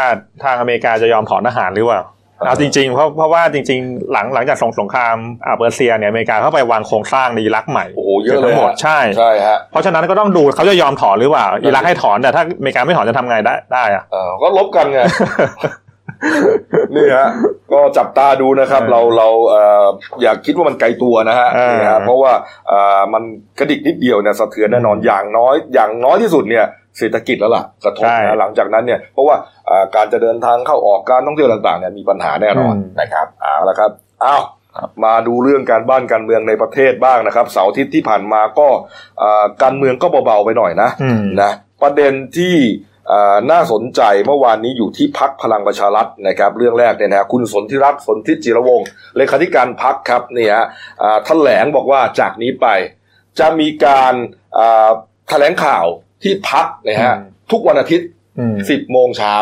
[0.43, 2.09] ทางอเมริกาจะยอมถอนทหารหรือเปล่าอ่า
[2.45, 15.00] เอาจริงๆ เพราะเพราะว่าจริงๆ หลังหลังจากสงสงครามอ่าเปอร์เซียเนี่ยอเมริกาเข้าไปวางโครงสร้างในอิรักใหม่โอ้โหเยอะเลยทั้งหมดฮะใช่ใช่ฮะเพราะฉะนั้นก็ต้องดูเขาจะยอมถอนหรือเปล่าอิรักให้ถอนแต่ถ้าอเมริกาไม่ถอนจะทำไงได้ได้อะเออก็ลบกันไง
[16.95, 17.27] นี่ฮะ
[17.71, 19.85] ก็จับตาดูนะครับเออเราเราเอ่อ
[20.21, 22.31] อย่าคิดว่ามันไกลตัวนะฮะเออนี่ฮะเพราะว่า
[22.67, 23.23] เอ่อมัน
[23.59, 26.65] กระดิกนิดเดียวเนี่ยสะเทือนแน่นอนอย่างน้อย อย่างน้อยที่สุดเนี่ย
[26.97, 29.35] เศรษฐกิจแล้วล่ะกระทบใช่นะหลังจากนั้นเนี่ยเพราะว่า
[29.67, 33.91] เอ่อการจะเดินทางเข้าออกการท่องเที่ยวต่างๆเนี่ยมีปัญหาแน่นอนอืมนะครับเอาละครับ
[34.25, 34.43] อ้าว
[35.05, 38.67] มาดูเรื่องการบ้านการเมืองในประเทศบ้างนะครับ เสาร์อาทิตย์ที่ผ่านมาก็
[39.19, 42.55] เอ่อการเมืองก็เบาๆไปหน่อยนะอืมนะประเด็นที่
[43.07, 50.65] เอ่อน่าสนใจเมื่อวานนี้อยู่ที่พักพลังประชารัฐนะครับ เรื่องแรกเนี่ยนะคุณสนธิรัตน์สนธิจิรวงศ์เลขาธิการพักครับเนี่ยฮะ
[51.01, 52.67] อ่าแถลงบอกว่าจากนี้ไป
[53.39, 54.13] จะมีการ
[54.57, 54.89] อ่า
[55.29, 55.85] แถลงข่าว
[56.24, 58.08] ที่พักนะฮะอืมทุกวันอาทิตย์
[58.39, 59.36] อืมสิบโมงเช้า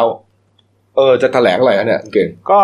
[0.95, 2.59] เออจะแถลงอะไรฮะเนี่ยคุณเก่งก็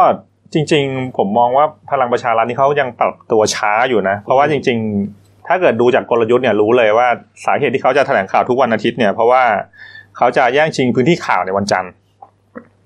[0.54, 4.78] จริง ๆ ผมมองว่าพลังประชารัฐนี่เขายังปรับตัวช้าอยู่นะ เพราะว่าจริง
[5.14, 7.08] ๆ ถ้าเกิดดูจากกลยุทธ์เนี่ยรู้เลยว่า
[7.46, 9.44] สาเหตุที่เขาจะแถลงข่าวทุกวันอาทิตย์เนี่ยเพราะว่า
[10.18, 11.92] เขาจะแย่งชิงพื้นที่ข่าวในวันจันทร์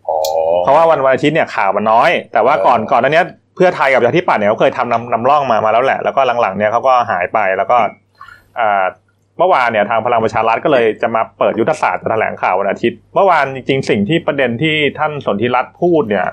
[0.07, 0.17] อ๋อ
[0.63, 7.77] เพราะว่าวันวันอาทิตย์เนี่ยข่าวมันน้อย แต่ว่าก่อนก่อนหนั้นเนี้ยเพื่อไทยกับประชาธิปัตย์เนี่ยเขาเคยทำนำนำร่องมามาแล้วแหละ แล้วก็หลังๆเนี่ยเขาก็หายไปแล้วก็
[8.59, 16.27] อ่าเมื่อวานเนี่ยทางพลังประชารัฐก็เลยจะมาเปิดยุทธศาสตร์จะแถลงข่าววันอาทิตย์ เมื่อวานจริงๆสิ่งที่ประเด็นที่ท่านสนธิรัตน์พูดเนี่ย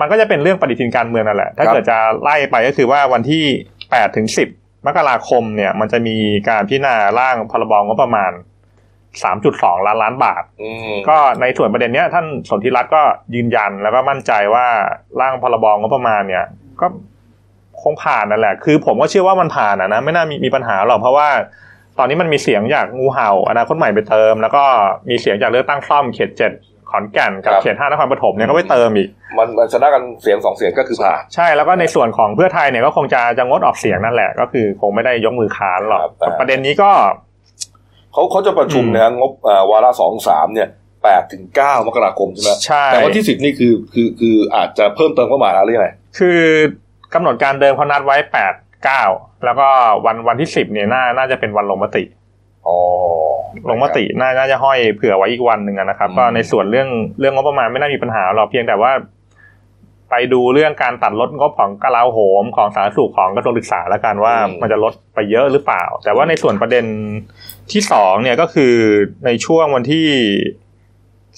[0.00, 3.44] มันก็จะเป็นเรื่องปฏิทินการเมืองนั่นแหละ ถ้าเกิดจะไล่ไปก็คือว่าวันที่
[3.80, 6.16] 8ถึง10มกราคมเนี่ย มันจะมี
[6.48, 8.32] การพิจารณาร่างพรบงบประมาณ
[9.12, 13.02] 3.2ล้านล้านบาทอืมก็ในส่วนประเด็นเนี้ยท่านสนธิรัตน์ก็
[13.34, 14.66] ยืนยันแล้วก็มั่นใจว่า
[15.20, 16.44] ร่างพรบงบประมาณเนี่ย
[16.80, 16.86] ก็
[17.82, 21.28] คงผ่านนั่นแหละ คือผมก็เชื่อว่ามันผ่านนะนะ ไม่น่ามีมีปัญหาหรอกเพราะว่า
[21.98, 24.62] ตอนนี้มันมีเสียงจากงูเห่าอนาคตใหม่ไปเติม แล้วก็
[25.10, 26.52] มีเสียงจากเลือกตั้งซ่อมเขตเจ็ด
[26.90, 36.90] ขอนแก่นกับเขตห้านครปฐมเนี่ยก็ไปเติมอีก มันมันชนะกันเสียงสองเสียงก็คือผ่านใช่แล้วก็ในส่วนของเพื่อไทยเนี่ยก็คงจะจะงดออกเสียงนั่นแหละ ก็คือคงไม่ได้ยกมือค้านหรอกครับแต่ประเด็นนี้ก็
[38.12, 40.68] เขาเขาจะประชุมอืมนะฮะงบอ่าวาระสองสามเนี่ย
[41.04, 46.40] แปดถึงเก้ามกราคมใช่ไหมใช่แต่วันที่สิบนี่คือคือคืออาจจะเพิ่มเติมเข้ามาหรือยังไงคือ
[47.14, 48.52] กำหนดการเดิมเขานัดไว้แปด
[48.84, 49.04] เก้า
[49.44, 49.68] แล้วก็
[50.06, 52.04] วันวันที่สิบเนี่ยน่าน่าจะเป็นวันลงมติ
[52.66, 52.78] อ๋อ
[53.68, 56.88] ลงมติน่าน่าจะห้อยเผื่อไว้อีกวันหนึ่งอะนะครับอืมก็ในส่วนเรื่อง
[57.20, 58.92] เรื่องงบประมาณไม่น่ามีปัญหาหรอกเพียงแต่ว่า
[60.10, 66.84] ไปดูเรื่องการตัดลดงบของกลาโหมของสาธารณสุขของกระทรวงศึกษาแล้วกันว่ามันจะลดไปเยอะหรือเปล่า แต่ว่าในส่วนประเด็น
[67.72, 68.74] ที่สองเนี่ยก็คือ
[69.26, 70.06] ในช่วงวันที่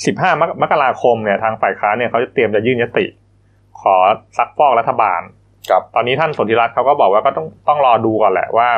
[0.07, 0.31] สิบห้า
[0.61, 3.05] มกราคมเนี่ยทางฝ่ายค้านเนี่ยเขาจะเตรียมจะยื่นยติ
[3.81, 3.97] ขอ
[4.39, 5.21] ซักฟอกรัฐบาล
[5.71, 8.69] ครับตอนนี้ท่านสนธิรัตน์เขาก็บอกว่าก็ต้องต้องรอดูก่อนแหละว่า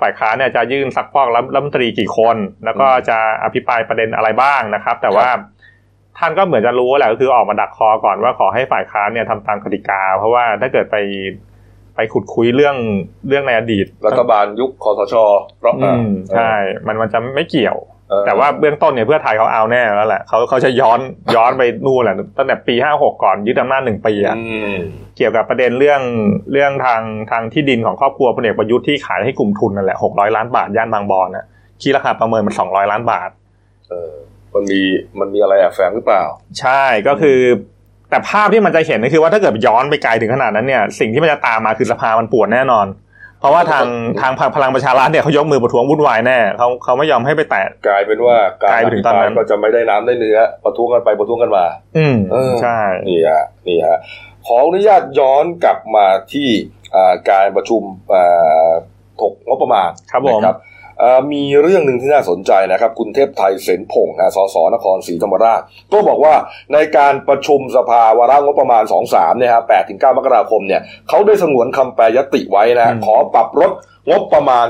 [0.00, 5.28] ฝ่ายค้านเนี่ยจะยื่นซักฟอกรัฐรัฐมนตรีกี่คน แล้วก็จะอภิปรายประเด็นอะไรบ้างนะครับ แต่ว่า
[6.18, 10.96] ท่านก็เหมือนจะรู้แหละก็คือออกมาดักคอก่อนว่าขอให้ฝ่ายค้านเนี่ยทำตามกติกา เพราะว่าถ้าเกิดไป
[11.94, 12.76] ไปขุดคุยเรื่อง
[13.28, 15.14] เรื่องในอดีต รัฐบาลยุคคอสช
[15.64, 16.52] รอบอืมใช่
[16.86, 17.91] มันมันจะไม่เกี่ยวเออ
[18.26, 21.00] แต่ว่าเบื้องต้นเนี่ยเพื่อไทยเขาเอาแน่แล้วแหละเขาเขาจะย้อน
[21.34, 24.76] ย้อนไปนู่นแหละตั้งแต่ปีห้าหกก่อนยึดอำนาจหนึ่งปีอะอืม
[25.16, 26.02] เกี่ยวกับประเด็นเรื่อง
[26.52, 31.46] เรื่องทางทางที่ดินของครอบครัวพลเอกประยุทธ์ที่ขายให้กลุ่มทุนนั่นแหละหกร้อยล้านบาทย่านบางบอนนะ
[31.82, 33.30] คิดราคาประเมินมันสองร้อยล้านบาท
[33.88, 34.12] เออ
[34.54, 34.80] มันมี
[35.18, 36.24] มันมีอะไรแอบแฝงหรือเปล่า
[36.60, 37.38] ใช่ก็คือ
[38.10, 42.86] แต่ภาพที่มันจะเห็นก็คือว่าถ้าเกิดย้อนไปไกลถึงขนาดนั้นเนี่ย สิ่งที่มันจะตามมาคือสภามันปวดแน่นอน
[43.42, 43.86] เพราะว่าทาง
[44.20, 51.64] ทางพลังประชารัฐเนี่ยเขายกมือประท้วงวุ่นวายแน่เขาเขาไม่ยอมให้ไปแตะกลายเป็นว่ากลายไปถึงตอนนั้นก็จะไม่ได้น้ำได้เนื้อประท้วงกันไปประท้วงกันมา
[51.96, 52.78] อืมเออใช่
[53.08, 53.98] นี่ฮะนี่ฮะ
[54.46, 56.48] ขออนุญาตย้อนกลับมาที่
[56.94, 57.82] อ่าการประชุม
[58.14, 58.72] อ่า
[59.20, 60.71] ถกงบประมาณครับผมนะครับอ่า
[61.32, 65.60] มีเรื่องหนึ่งที่น่าสนใจนะครับ คุณเทพไทยเสนพงศ์นะสสนครศรีธรรมราช
[65.92, 66.34] ก็บอกว่า
[66.72, 73.72] ในการประชุมสภาวาระงบประมาณ 2-3เนี่ยฮะ8ถึง9มกราคมเนี่ยเขาได้สงวนคำแปรยติไว้นะอืมขอปรับลด
[74.10, 74.66] งบประมาณ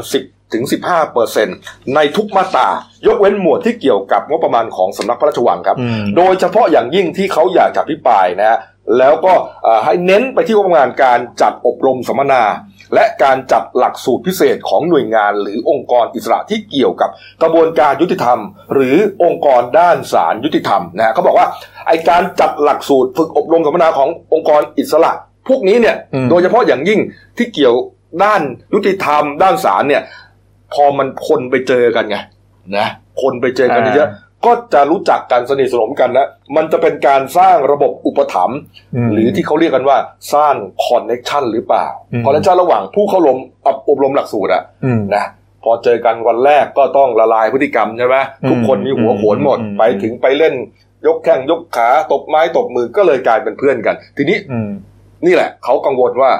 [0.53, 1.49] ถึง15เปอร์เซ็น
[1.95, 2.69] ในทุกมาตรา
[3.07, 8.59] ยกเว้นหมวดที่เกี่ยวกับงบประมาณของสำนักพระราชวังครับอืมโดยเฉพาะอย่างยิ่งที่เขาอยากจะอภิปรายนะฮะ
[8.99, 9.33] แล้วก็
[9.65, 12.43] เอ่อให้เน้นไปที่งบประมาณการจัดอบรมสัมมนา
[12.95, 17.11] และการจัดหลักสูตรพิเศษของหน่วยงานหรือองค์กรอิสระที่เกี่ยวกับ
[17.43, 18.39] กระบวนการยุติธรรม
[18.75, 21.47] หรือองค์กรด้านศาลยุติธรรมนะฮะเขาบอกว่า
[21.87, 25.13] ไอการจัดหลักสูตรฝึกอบรมสัมมนาขององค์กรอิสระ
[25.49, 27.01] พวกนี้เนี่ยอืมโดยเฉพาะอย่างยิ่ง
[27.39, 27.75] ที่เกี่ยว
[28.25, 28.43] ด้าน
[28.75, 30.03] ยุติธรรม ด้านศาลเนี่ย
[30.75, 32.17] พอมันคนไปเจอกันไง
[32.77, 32.89] นะ
[33.23, 39.99] คนไปเจอกันเยอะๆ ก็จะรู้จักกันสนิทสนมกันนะมันจะเป็นการสร้างระบบอุปถัมภ์หรือที่เขาเรียกกันว่า
[40.35, 45.25] สร้าง connection หรือเปล่าอืม connection ระหว่างผู้เข้าลมอบอบรมหลักสูตรอะอืมนะ
[45.65, 50.55] พอเจอกันวันแรกก็ต้องละลายพฤติกรรมใช่ไหมอืมทุกคนมีหัวโขนหมดอืมไปถึงไปเล่น
[51.07, 54.71] ยกแข้งยกขาตบไม้ตบมือก็เลยกลายเป็นเพื่อนกัน ทีนี้อืม
[55.27, 56.31] นี่แหละเขากังวลว่า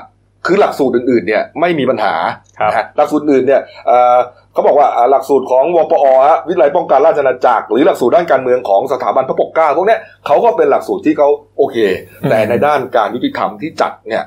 [0.47, 2.15] คือหลักสูตรอื่นๆเนี่ยไม่มีปัญหา
[2.61, 4.19] ครับนะฮะหลักสูตรอื่นเนี่ยเอ่อ
[4.53, 11.29] เขาบอกว่าอ่าหลักสูตรของวปอฮะวิทยาลัยป้องกันราชอาณาจักรหรือหลักสูตรด้านการเมืองของสถาบันพระปกเกล้าพวกเนี้ยเขาก็เป็นหลักสูตรที่เขา
[11.59, 11.77] โอเค
[12.23, 14.25] อืมแต่ในด้านการยุติธรรมที่จัดเนี่ย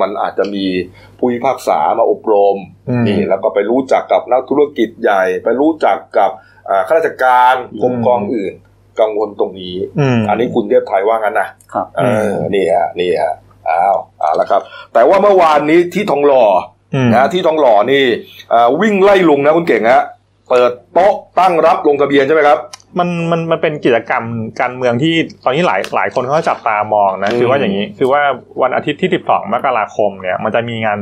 [0.00, 0.64] มันอาจจะมี
[1.18, 2.56] ผู้พิพากษามาอบรม
[2.88, 6.30] อืมนี่แล้วก็ไปรู้จักกับนักธุรกิจใหญ่ ไปรู้จักกับ
[6.68, 8.54] อ่าข้าราชการกรมกองอื่น
[9.00, 13.34] กังวลตรงนี้อืมอันนี้คุณเทพไทยว่างั้นนะครับเออนี่ฮะนี่ฮะ
[13.68, 16.44] อ้าวเอาละครับ แต่ว่าเมื่อวานนี้ที่ทองหล่อ
[16.94, 18.02] อืมนะที่ทองหล่อนี่
[18.50, 20.04] เอ่อวิ่งไล่ลุงนะคุณเก่งฮะ
[20.50, 22.58] เปิดโต๊ะตั้งรับลงทะเบียนใช่ไหมครับ
[22.98, 24.24] มันมันมันเป็นกิจกรรม
[24.60, 28.22] การเมืองที่ตอนนี้หลายหลายคนเขาก็จับตามองนะอืมคือว่าอย่างนี้คือว่า
[28.62, 30.98] วันอาทิตย์ที่ 12 มกราคมเนี่ยมันจะมีงาน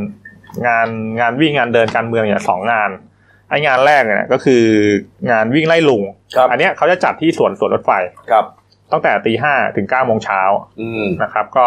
[0.66, 0.88] งาน
[1.20, 2.90] งานวิ่งงานเดินการเมืองเนี่ยสองงาน
[3.48, 4.64] ไองานแรกเนี่ยก็คือ
[5.30, 6.02] งานวิ่งไล่ลุง
[6.36, 7.92] ครับอันเนี้ยเขาจะจัดที่สวนสวนรถไฟ
[8.30, 8.44] ครับ
[8.92, 10.40] ตั้งแต่ตีห้าถึงเก้าโมงเช้า
[10.80, 11.66] อืมนะครับ ก็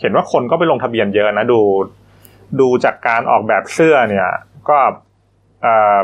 [0.00, 1.60] เห็นว่าคนก็ไปลงทะเบียนเยอะนะดู
[2.60, 4.28] ดูจากการออกแบบเสื้อเนี่ย
[4.68, 4.78] ก็
[5.62, 5.96] เอ่อ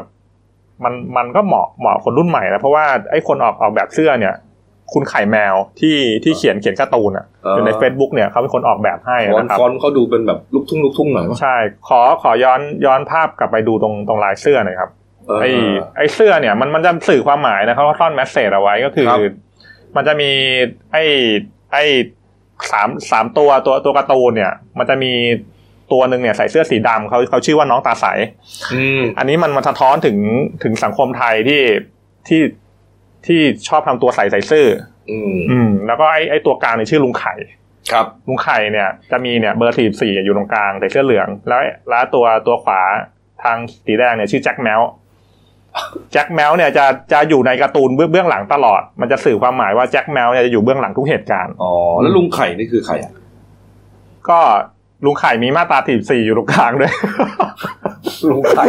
[0.85, 4.35] มันมันก็เหมาะเหมาะคนรุ่นใหม่นะเพราะว่าไอ้คนออกออกแบบเสื้อเนี่ย
[4.93, 11.57] คุณไข่แมวที่ที่เขียนเขียนการ์ตูนอะเอออยู่ใน Facebook เนี่ยเขาเป็นคนออกแบบให้ฟอนนะครับฟอนต์เขาดูเป็นแบบลูกทุ่งลูกทุ่งหน่อยมั้ยใช่
[11.89, 14.91] ขอขอย้อนย้อนภาพกลับไปดูตรงตรงลายเสื้อหน่อยครับ
[15.29, 15.51] เออไอ้
[15.97, 19.21] ไอ้เสื้อเนี่ยมันมันจะสื่อความหมายนะเขาก็ซ่อนแมสเซจเอาไว้ก็คือครับ
[19.97, 20.31] มันจะมี
[20.93, 21.05] ไอ้
[21.73, 21.85] ไอ้
[22.73, 25.13] สามสามตัวตัวตัวการ์ตูนเนี่ย มันจะมี
[25.93, 28.07] ตัวหนึ่งเนี่ยใส่เสื้อสีดำเขาเขาชื่อว่าน้องตาใส
[28.75, 30.19] อืมอันนี้มันมันสะท้อนถึง
[30.63, 31.63] ถึงสังคมไทยที่
[32.29, 32.43] ที่
[33.27, 34.67] ที่ชอบทำตัวใส่ใส่ซื่อ
[35.11, 37.35] อืมอืม แล้วก็ไอ้ไอ้ตัวกลางเนี่ยชื่อลุงไข่
[37.93, 42.81] ครับ ลุงไข่เนี่ย จะมีเนี่ยเบอร์สี่สี่อยู่ตรงกลางใส่เสื้อเหลือง แล้วแล้วตัวตัวขวา
[43.43, 44.81] ทางสีแดงเนี่ยชื่อแจ็คแมว
[46.13, 53.13] แจ็คแมวเนี่ยจะจะอยู่ในการ์ตูนเบื้องเบื้องหลังตลอด มันจะสื่อความหมายว่าแจ็คแมวเนี่ยจะอยู่เบื้องหลังทุกเหตุการณ์อ๋อแล้วลุงไข่นี่คือใครอะ
[54.29, 54.41] ก็
[55.05, 56.93] ลุงไข่มีมาตราสี่สี่อยู่ตรงกลางด้วย
[58.31, 58.65] ลุงไข่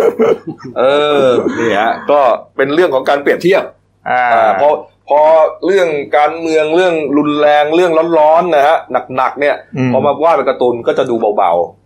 [0.79, 0.83] เอ
[1.23, 1.27] อ
[1.59, 2.19] นี่ฮะก็
[2.55, 3.63] เป็นเรื่องของการเปรียบเทียบ
[4.09, 4.69] อ่าอ่าพอ
[5.09, 5.21] พอ
[5.65, 8.77] เรื่องการเมืองเรื่องรุนแรงเรื่องร้อนๆนะฮะ
[9.15, 11.77] หนักๆเนี่ยอืมพอมาว่าเป็นการ์ตูนก็จะดูเบาๆอ่า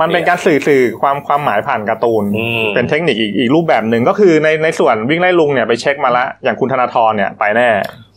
[0.00, 7.68] มันเป็นการสื่อสื่อความความหมายผ่านการ์ตูนอืมเป็นเทคนิคอีกอีกรูปแบบหนึ่งก็คือในในส่วนวิ่งไล่ลุงเนี่ยไปเช็คมาละอย่างคุณธนาธรเนี่ยไปแน่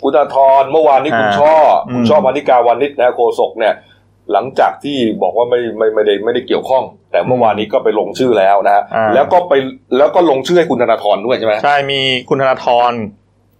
[0.03, 1.55] คุณธนาธรเมื่อวานนี้คุณอ่าช่อ
[1.87, 3.73] อมคุณช่อมานิกาวานิชนะโฆษกเนี่ย
[4.31, 9.53] หลังจากที่บอกว่าไม่ไม่ไม่ได้ไม่ได้เกี่ยวข้อง แต่เมื่อวานนี้ก็ไปลงชื่อแล้วนะฮะอ่าแล้วก็ไป
[9.97, 11.99] แล้วก็ลงชื่อให้คุณธนาธรด้วยใช่ไหมใช่มี
[12.29, 12.93] คุณธนาธร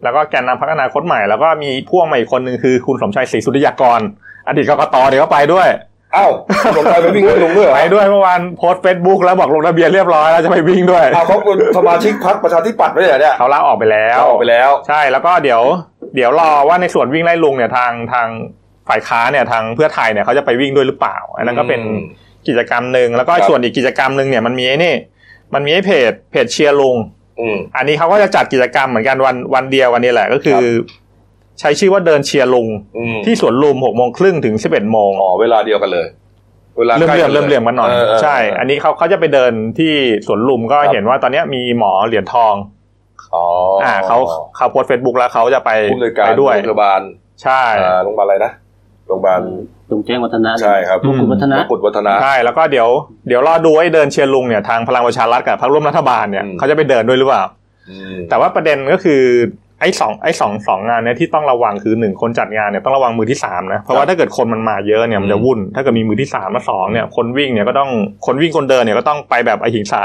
[0.04, 4.02] แล้วก็แกนนำพักอนาคตใหม่ แล้วก็มีพ่วงมาอีกคนหนึ่งคือคุณสมชัยศรีสุริยากร
[4.48, 5.68] อดีตกกตเดี๋ยวก็ไปด้วย
[6.18, 6.32] อ้าว
[6.64, 15.62] คุณสมชายไปวิ่งให้ลุงด้วยเหรอไปด้วยเมื่อวานโพสต์เฟซบุ๊กแล้วบอกลงทะเบียนเรียบร้อยแล้วจะไปวิ่งด้วยอ้าวเขาเป็นสมาชิกพรรคประชาธิปัตย์ไม่ใช่เหรอเนี่ยเขาลาออกไปแล้วเขาออกไปแล้ว ใช่แล้วก็เดี๋ยว
[16.16, 18.28] เดี๋ยวรอว่าในส่วนวิ่งไล่ลุงเนี่ยทางทาง
[18.90, 22.02] ฝ่ายค้านเนี่ยทางเพื่อไทยเนี่ยเขาจะไปวิ่งด้วยหรือเปล่า อันนั้นก็เป็นอืม
[22.48, 24.96] กิจกรรมหนึ่งแล้วก็ครับส่วนอีกกิจกรรมหนึ่งเนี่ยมันมีไอ้นี่
[25.54, 26.98] มันมีไอ้เพจเพจเชียร์ลุง
[27.40, 30.62] อืมอันนี้เขาก็จะจัดกิจกรรมเหมือนกันวันวันเดียววันนี้แหละก็คือ
[31.60, 36.08] ใช้ชื่อว่าเดินเชียร์ลุงอืมที่สวนลุมหกโมงครึ่งถึงสิบเอ็ดโมงอ๋อเวลาเดียวกันเลย
[36.78, 39.94] เวลาเริ่มใกล้เรื่อกัมเริ่มเรียมกันหน่อยเใช่ อันนี้เขาเขาจะไปเดินที่
[40.28, 42.56] สวนลุมก็ครับเห็นว่าตอนเนี้ยมีหมอเหรียญทอง
[43.34, 43.46] อ๋อ
[43.84, 44.18] อ่อ่าเขา
[44.56, 47.02] เขาโพสเฟซบุ๊กแล้วเขาจะไปผู้อำนวยการไปด้วยโรงพยาบาล
[47.44, 48.52] ใช่อ่าโรงพยาบาลอะไรนะ
[49.08, 49.42] โรงพยาบาล
[49.90, 52.90] ตรงแจ้งวัฒนะใช่ครับมงกุฎวัฒนะมงกุฎวัฒนะใช่แล้วก็เดี๋ยว
[53.28, 57.44] เดี๋ยวรอดูไอ้เดินเชียร์ลุงเนี่ยทางพลังประชารัฐกับพรรคร่วมรัฐบาลเนี่ยอืมเขาจะไปเดินด้วยหรือเปล่า
[57.90, 59.22] อืมแต่ว่าประเด็นก็คือ
[59.82, 67.90] ไอ้สองไอ้สองสองงานเนี่ยที่ต้องระวังคือหนึ่งคนจัดงานเนี่ยต้องระวังมือที่สามนะเพราะว่าถ้าเกิดคนมันมาเยอะเนี่ยมันจะวุ่น ถ้าเกิดมีมือที่สามมาสองเนี่ยคนวิ่งเนี่ยก็ต้อง
[68.26, 70.04] คนวิ่งคนเดินเนี่ยก็ต้องไปแบบไอหิงสา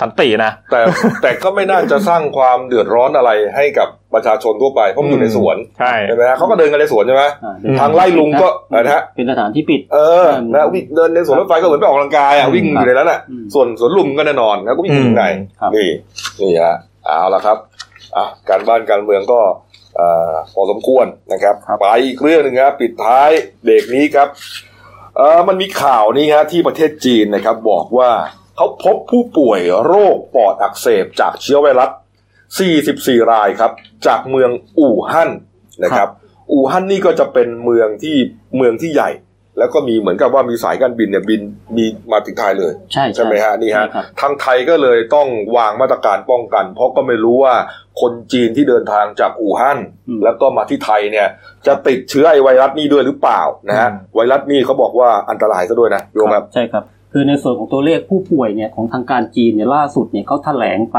[0.00, 0.80] สันตินะแต่
[1.22, 15.24] แต่ก็ไม่น่าจะสร้างความเดือดร้อนอะไรให้กับประชาชนทั่วไปเพราะมันอยู่ในสวนใช่ใช่ไหมฮะเขาก็เดินกันในสวนใช่ไหมอ่าอืมทางไล่ลุงก็นะฮะเป็นสถานที่ปิด เออนะวิ่งเดินในสวนรถไฟก็เหมือนไปออกกำลังกายอะวิ่งอยู่ในนั้นอะอืมส่วนสวนลุมก็แน่นอนแล้วก็วิ่งอยู่ข้างใน
[15.60, 15.88] ครับนี่
[16.40, 17.56] นี่ฮะเอาละครับ
[18.18, 19.40] อะการบ้านการเมืองก็
[19.96, 23.30] เอ่อพอสมควรนะครับ ไปอีกเรื่องหนึ่งครับปิดท้าย
[23.62, 24.28] เบรกนี้ครับ
[25.16, 28.10] เออมันมีข่าวนี้ฮะที่ประเทศจีนนะครับบอกว่า
[28.56, 31.90] เขาพบผู้ป่วยโรคปอดอักเสบจากเชื้อไวรัส
[32.60, 33.72] 44 รายครับ
[34.06, 35.30] จากเมืองอู่ฮั่น
[35.84, 36.08] นะครับ
[36.52, 38.16] อู่ฮั่นนี่ก็จะเป็นเมืองที่
[38.56, 39.10] เมืองที่ใหญ่
[39.58, 41.40] แล้วก็มีเหมือนกับว่ามีสายการบินเนี่ยบิน
[41.76, 47.54] มีมาถึงไทยเลย ใช่ใช่ไหมฮะนี่ฮะใช่ครับทางไทยก็เลยต้องวางมาตรการป้องกัน เพราะก็ไม่รู้ว่า
[48.00, 51.28] คนจีนที่เดินทางจากอู่ฮั่นอืมแล้วก็มาที่ไทยเนี่ย
[51.66, 60.98] จะติดเชื้อไอไวรัสนี้ด้วยหรือเปล่านะฮะอืมไวรัสนี่เขาบอกว่าอันตรายซะด้วยนะโยมครับใช่ครับ คือในส่วนของตัวเลขผู้ป่วยเนี่ยของทางการจีนเนี่ยล่าสุดเนี่ยเขาแถลงไป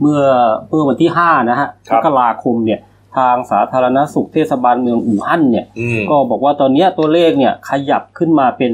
[0.00, 0.20] เมื่อ
[0.68, 2.80] เมื่อวันที่ห้านะฮะครัมบกราคมเนี่ย
[3.16, 8.72] ทางสาธารณสุขเทศบาลเมืองอู่ฮั่นเนี่ยอืมก็บอกว่าตอนเนี้ยตัวเลขเนี่ยขยับขึ้นมาเป็น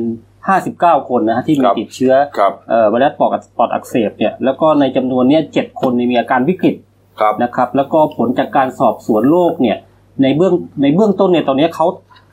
[0.54, 6.74] 59 คนนะฮะที่มีครับติดเชื้อครับเอ่อไวรัสปอดปอดอักเสบเนี่ยแล้วก็ในจำนวนเนี้ยเจ็ดคนเนี่ยมีอาการวิกฤต
[7.20, 9.76] ครับนะครับ แล้วก็ผลจากการสอบสวนโรคเนี่ย
[10.22, 11.86] ในเบื้องในเบื้องต้นเนี่ยตอนเนี้ยเขา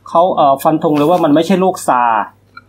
[0.10, 2.24] เขาเอ่อฟันธงเลยว่ามันไม่ใช่โรคซาร์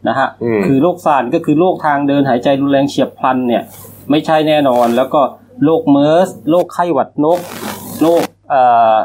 [0.08, 3.62] นะฮะอืมคือโรคซาร์ก็คือโรคทางเดินหายใจรุนแรงเฉียบพลันเนี่ย
[4.10, 5.20] ไม่ใช่แน่นอน แล้วก็
[5.64, 7.38] โรคเมอร์สโรคไข้หวัดนก
[8.02, 8.62] โรคเอ่
[8.94, 8.96] อ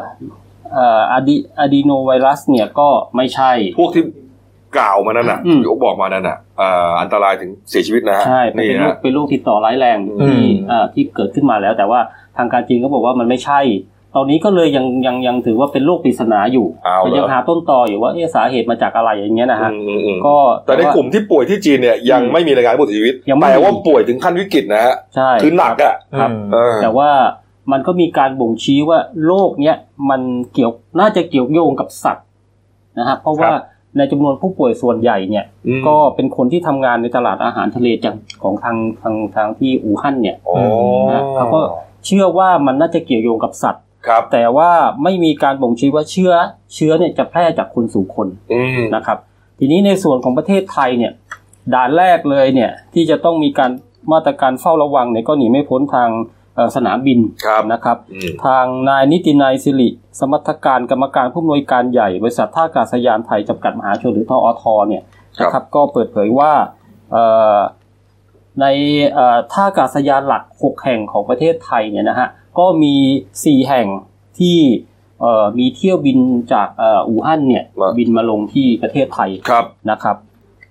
[0.73, 4.03] เอ่ออะดีอะดีโนไวรัสเนี่ยก็ไม่ใช่ พวกที่
[4.77, 11.99] กล่าวมานั่นน่ะอืมยกบอกมานั่นน่ะเอ่ออันตรายถึงเสียชีวิตนะฮะใช่มันนี่เป็นโรคฮะเป็นโรคติดต่อร้ายแรงอืมที่เอ่อที่เกิดขึ้นมาแล้ว แต่ว่า
[12.37, 13.61] ทางการจีนก็บอกว่ามันไม่ใช่
[14.15, 27.09] ตอนนี้ก็เลยยังยังยังถือว่าเป็นโรคปริศนาอยู่เอาเหรอยังหาต้นตออยู่ว่าเอ๊ะสาเหตุมาจากอะไรอย่างเงี้ยนะฮะอืมอืมอืมก็แต่ในว่ากลุ่มที่ป่วยที่จีนเนี่ยยังอืมไม่มีรายงานผู้เสียชีวิตยังไม่แต่มีว่าป่วยถึงขั้นวิกฤตนะฮะใช่คือหนักอะครับอืมเออแต่ว่า
[27.71, 29.75] มันก็มีการบ่งชี้ว่าโรคเนี้ย
[30.09, 30.21] มัน
[30.53, 32.25] เกี่ยวน่าจะเกี่ยวโยงกับสัตว์
[32.99, 33.51] นะฮะเพราะว่า
[33.97, 40.57] ในจำนวนผู้ป่วยส่วนใหญ่เนี่ยอืมก็เป็นคนที่ทำงานในตลาดอาหารทะเลจังของทางทางทางที่อู่ฮั่นเนี่ยอ๋อ
[41.11, 41.61] นะเขาก็
[42.05, 44.71] เชื่อว่ามันน่าจะเกี่ยวโยงกับสัตว์ครับแต่ว่า
[45.03, 46.33] ไม่มีการบ่งชี้ว่าเชื้อ
[46.73, 49.17] เชื้อเนี่ยจะแพร่จากคนสู่คนอืมนะครับ
[49.59, 51.11] ทีนี้ในส่วนของประเทศไทยเนี่ย
[51.73, 53.71] ด่านแรกเลยเนี่ยที่จะต้องมีการ
[54.11, 56.42] มาตรการเฝ้าระวังเนี่ยก็หนีไม่พ้นทางเอ่อ
[56.75, 59.89] สนามบินครับนะครับอืมทางนายนิตินายสิริ
[60.19, 65.03] สมรรถการกรรมการผู้อำนวยการใหญ่ บริษัทท่าอากาศยานไทยจำกัดมหาชนหรือทอทเนี่ย
[65.37, 66.51] ครับนะครับก็เปิดเผยว่า
[67.11, 67.23] เอ่
[67.55, 67.57] อ
[68.61, 68.65] ใน
[69.13, 72.27] เอ่อท่าอากาศยานหลัก 6 แห่งของประเทศไทยเนี่ยนะฮะ
[72.59, 72.95] ก็มี
[73.31, 73.87] 4 แห่ง
[74.39, 74.57] ที่
[75.21, 76.19] เอ่อมีเที่ยวบิน
[76.53, 80.17] จากเอ่ออู่ฮั่นเนี่ยมาบินมาลงที่ประเทศไทยครับนะครับ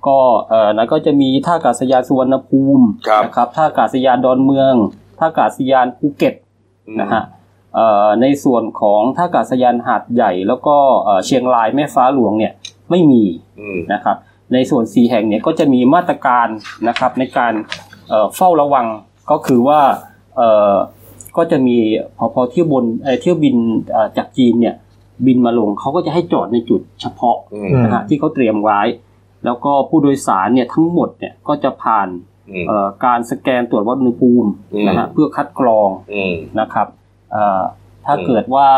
[0.07, 0.19] ก็
[0.49, 4.75] เอ่อนั้นก็จะมีท่าอากาศยานสุวรรณภูมิครับนะครับท่าอากาศยานดอนเมือง
[5.23, 6.35] ท่าอากาศยานภูเก็ต
[7.01, 7.23] นะฮะ
[7.75, 12.53] เอ่อในส่วนของท่าอากาศยานหาดใหญ่ แล้วก็เอ่อเชียงรายแม่ฟ้าหลวงเนี่ย
[12.91, 13.25] ไม่มี
[13.61, 14.17] อืมนะครับ
[14.53, 16.49] ในส่วนสีแห่งเนี่ยก็จะมีมาตรการ
[16.89, 17.53] นะครับในการ
[18.09, 18.87] เอ่อเฝ้าระวัง
[19.31, 19.81] ก็คือว่า
[20.37, 20.75] เอ่อ
[21.37, 21.77] ก็จะมี
[22.19, 23.57] พอพอเที่ยวบนเอ่อเที่ยวบิน
[23.93, 24.75] เอ่อจากจีนเนี่ย
[25.27, 28.81] บินมาลงเขาก็จะให้จอดในจุดเฉพาะอืมนะฮะที่เขาเตรียมไว้
[29.45, 32.32] แล้วก็ผู้โดยสารเนี่ยทั้งหมดเนี่ยก็จะผ่านอืมเอ่อ
[33.05, 36.87] การสแกนตรวจวัดอุณหภูมิอืมนะฮะเพื่อคัดกรองอืมนะครับ
[37.33, 37.63] เอ่อ
[38.05, 38.69] ถ้าอืมเกิดว่า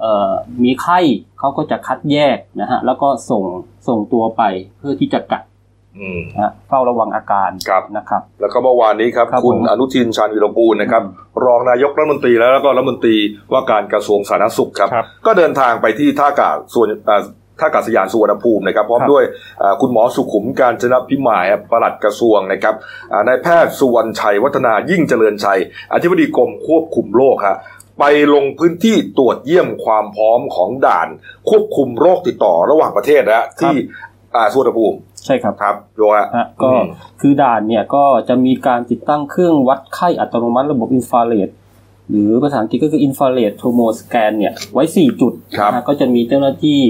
[0.00, 0.30] เอ่อ
[0.64, 0.98] มีไข้
[1.38, 3.42] เขาก็จะคัดแยกนะฮะแล้วก็ส่ง
[3.88, 4.42] ส่งตัวไป
[4.78, 5.44] เพื่อที่จะกัก
[5.98, 11.02] อืมนะฮะเฝ้าระวังอาการครับนะครับ แล้วก็เมื่อวานนี้ครับครับคุณผมอนุทินชาญวิรกูลนะครับ
[11.44, 13.16] รองนายกรัฐมนตรีแล้วก็รัฐมนตรี
[13.52, 17.22] ว่าการกระทรวงสาธารณสุขครับครับก็เดินทางไปที่ท่าอากาศส่วนเอ่อ
[17.60, 19.24] ท่าอากาศยานสุวรรณภูมินะครับพร้อมครับด้วย
[19.58, 22.74] เอ่อคุณหมอสุขุมการจนพิมายปลัดกระทรวงนะครับ
[23.12, 25.60] อ่านายแพทย์สุวรรณชัยวัฒนายิ่งเจริญชัย
[25.92, 27.56] อธิบดีกรมควบคุมโรคฮะ
[27.98, 31.08] ไปลงพื้นที่ตรวจเยี่ยมความพร้อมของด่าน
[31.48, 33.74] ควบคุมโรคติดต่อระหว่างประเทศนะฮะที่
[34.36, 34.96] อ่าสุวรรณภูมิ
[35.26, 36.84] ใช่ครับครับโยฮะฮะก็อืม
[37.20, 41.48] คือด่านเนี่ยก็จะมีการติดตั้งเครื่องวัดไข้อัตโนมัติระบบอินฟราเรด
[42.10, 46.80] หรือภาษาอังกฤษก็คือ infrared thermoscan เนี่ยไว้ 4 จุดครับนะฮะก็จะมีเจ้าหน้าที่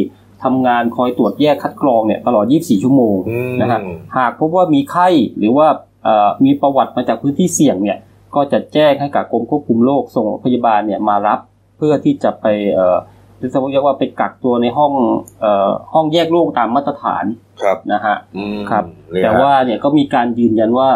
[0.45, 3.81] ทำงานคอยตรวจแยกคัดกรองเนี่ยตลอด 24 ชั่วโมงอืมนะฮะ
[4.17, 5.69] หากพบว่ามีไข้หรือว่า
[6.05, 7.99] เอ่อมีประวัติมาจากพื้นที่เสี่ยงเนี่ย
[8.35, 11.39] ก็จะแจ้งให้กับกรมควบคุมโรคส่งพยาบาลเนี่ยมารับ
[11.79, 12.99] เพื่อที่จะไปเอ่อ
[13.39, 14.93] เรียกว่าไปกักตัวในห้อง
[15.41, 17.25] เอ่อห้องแยกโรคตามมาตรฐาน
[17.63, 20.89] ครับนะฮะอืมครับเนี่ยแต่ฮะว่าเนี่ยก็มีการยืนยันว่า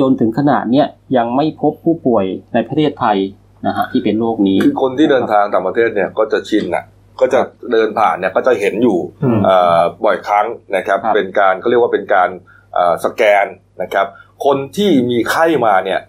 [0.00, 0.86] จนถึงขนาดเนี้ย
[1.16, 3.18] ยังไม่พบผู้ป่วยในประเทศไทย
[3.66, 6.84] นะฮะที่เป็นโรคนี้ คือคนที่เดินทางต่างประเทศเนี่ยก็จะชินอะ
[7.20, 7.40] ก็จะ
[7.72, 12.28] เดินผ่านเนี่ยก็จะเห็นอยู่อืมเอ่อบ่อยครั้งนะครับครับ เป็นการก็เรียกว่าเป็นการ
[12.74, 13.46] เอ่อสแกน
[13.82, 14.06] นะครับ
[14.44, 16.00] คนที่มีไข้มาเนี่ย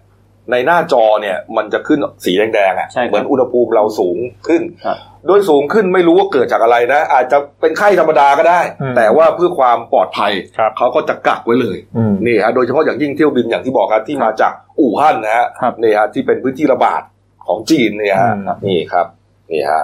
[0.50, 4.16] ในหน้าจอเนี่ยมันจะขึ้นสีแดงๆอะใช่ครับเหมือนอุณหภูมิเราสูง
[4.48, 4.96] ขึ้นครับ
[5.26, 17.02] โดยสูงขึ้นไม่รู้ว่าเกิดจากอะไรนะ อาจจะเป็นไข้ธรรมดาก็ได้อืมแต่ว่าเพื่อความปลอดภัยครับเขาก็จะกักไว้เลยอืมนี่ฮะโดยเฉพาะอย่างยิ่งเที่ยวบินอย่างที่บอกครับที่มาจากอู่ฮั่นนะฮะครับนี่ฮะที่เป็นพื้นที่ระบาด
[17.46, 19.06] ของจีนเนี่ยฮะอืมนี่ครับ
[19.52, 19.82] นี่ฮะ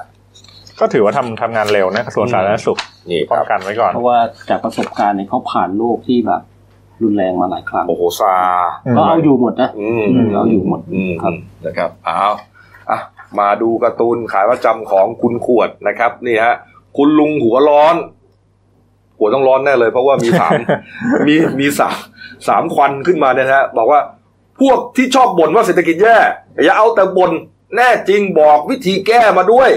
[0.80, 2.78] ก็ถือว่าทำทำงานเร็วนะกระทรวงสาธารณสุข
[3.10, 4.18] นี่คป้อรังบกันไว้ก่อน เพราะว่า
[4.50, 6.42] จากประสบการณ์เนี่ยเขาผ่านโรคที่แบบ
[7.02, 8.34] รุนแรงมาหลายครั้งโอ้โหซา
[8.86, 11.34] อืมก็เอาอยู่หมดนะอืมอืมเอาอยู่หมดอืมครับ
[11.66, 12.22] นะครับเอา
[12.90, 12.98] อะ
[13.38, 16.54] มาดูการ์ตูนขายประจำของคุณขวดนะครับ นี่ฮะ
[16.96, 17.96] คุณลุงหัวร้อน
[19.18, 20.52] หัวต้องร้อนแน่เลย เพราะว่ามีสาม
[21.26, 21.98] มีมีสาม
[22.48, 24.00] สามควันขึ้นมาเนี่ยนะฮะ บอกว่า
[24.60, 26.16] พวกที่ชอบบ่นว่าเศรษฐกิจแย่
[26.64, 27.30] อย่าเอาแต่บ่น
[27.76, 29.70] แน่จริงบอกวิธีแก้มาด้วย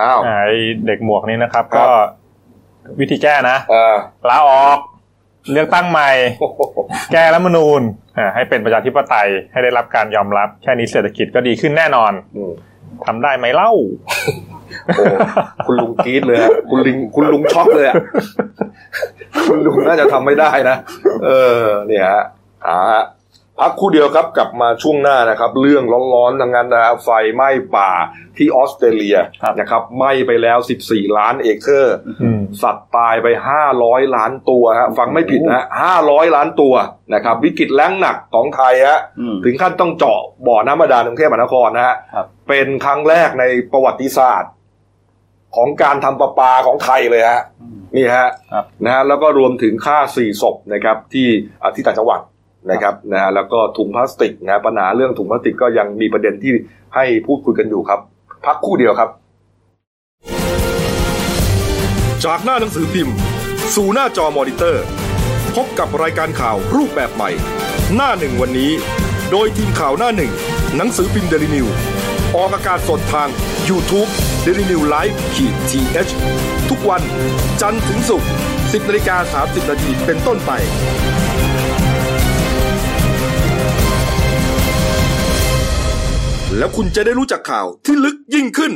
[0.00, 0.30] อ้าวไอ
[0.86, 1.88] เด็กหมวกนี้นะครับครับ ก็
[3.00, 3.96] วิธีแก้นะเออ
[4.28, 4.78] ลาออก
[5.52, 6.10] เลือกตั้งใหม่
[7.12, 7.80] แก้รัฐธรรมนูญ
[8.18, 12.52] อ่าให้เป็นประชาธิปไตยให้ได้รับการยอมรับ แค่นี้เศรษฐกิจก็ดีขึ้นแน่นอนอืม
[13.06, 13.72] ทำได้ไหมเล่า
[14.96, 15.04] โอ้
[15.66, 17.94] คุณลุงกรี๊ดเลยอะคุณลิงคุณลุงช็อกเลยอะ
[19.48, 20.76] คุณลุงน่าจะทำไม่ได้นะ
[21.24, 22.24] เออ เนี่ยฮะ
[22.66, 23.04] หาฮะ
[23.60, 27.90] พักครู่เดียวครับกลับมาช่วงหน้านะครับ เรื่องร้อนๆทั้งนั้นนะครับไฟไหม้ป่า
[28.36, 33.26] ที่ออสเตรเลียครับนะครับไหม้ไปแล้ว 14 ล้านเอเคอร์อืมสัตว์ตายไป
[33.70, 35.64] 500 ล้านตัวฮะฟังไม่ผิดนะ
[36.00, 36.74] 500 ล้านตัว
[37.14, 44.52] นะครับวิกฤตแล้งหนักของไทยฮะอืมถึงขั้นต้องเจาะบ่อน้ำบาดาลกรุงเทพมหานครนะฮะครับเป็นครั้งแรกในประวัติศาสตร์
[45.56, 51.26] ของการทำประปาของไทยเลยฮะอืมนี่ฮะครับนะฮะแล้วก็รวมถึงค่าสี่ศพนะครับที่
[51.62, 52.20] อ่าที่ต่างจังหวัด
[52.70, 56.52] นะครับนะฮะแล้วก็ถุงพลาสติกนะปัญหาเรื่องถุงพลาสติกก็ยังมีประเด็นที่
[56.94, 58.00] ให้พูดคุยกันอยู่ครับ
[58.44, 59.10] พักครู่เดียวครับ
[62.24, 63.14] จากหน้าหนังสือพิมพ์
[63.74, 64.84] สู่หน้าจอมอนิเตอร์
[65.56, 67.30] พบกับรายการข่าวรูปแบบใหม่
[67.94, 68.70] หน้าหนึ่งวันนี้
[69.30, 70.32] โดยทีมข่าวหน้าหนึ่ง
[70.76, 71.66] หนังสือพิมพ์เดลินิวส์
[72.36, 73.28] ออกอากาศสดทาง
[73.68, 74.10] YouTube
[74.44, 77.02] d e l i n e w l i v e ขีดทีเทุกวัน
[77.60, 80.50] จันทร์ถึงศุกร์10นาฬิกา30นาทีเป็นต้นไป
[86.58, 88.72] แล้วคุณจะได้รู้จักข่าวที่ลึกยิ่งขึ้น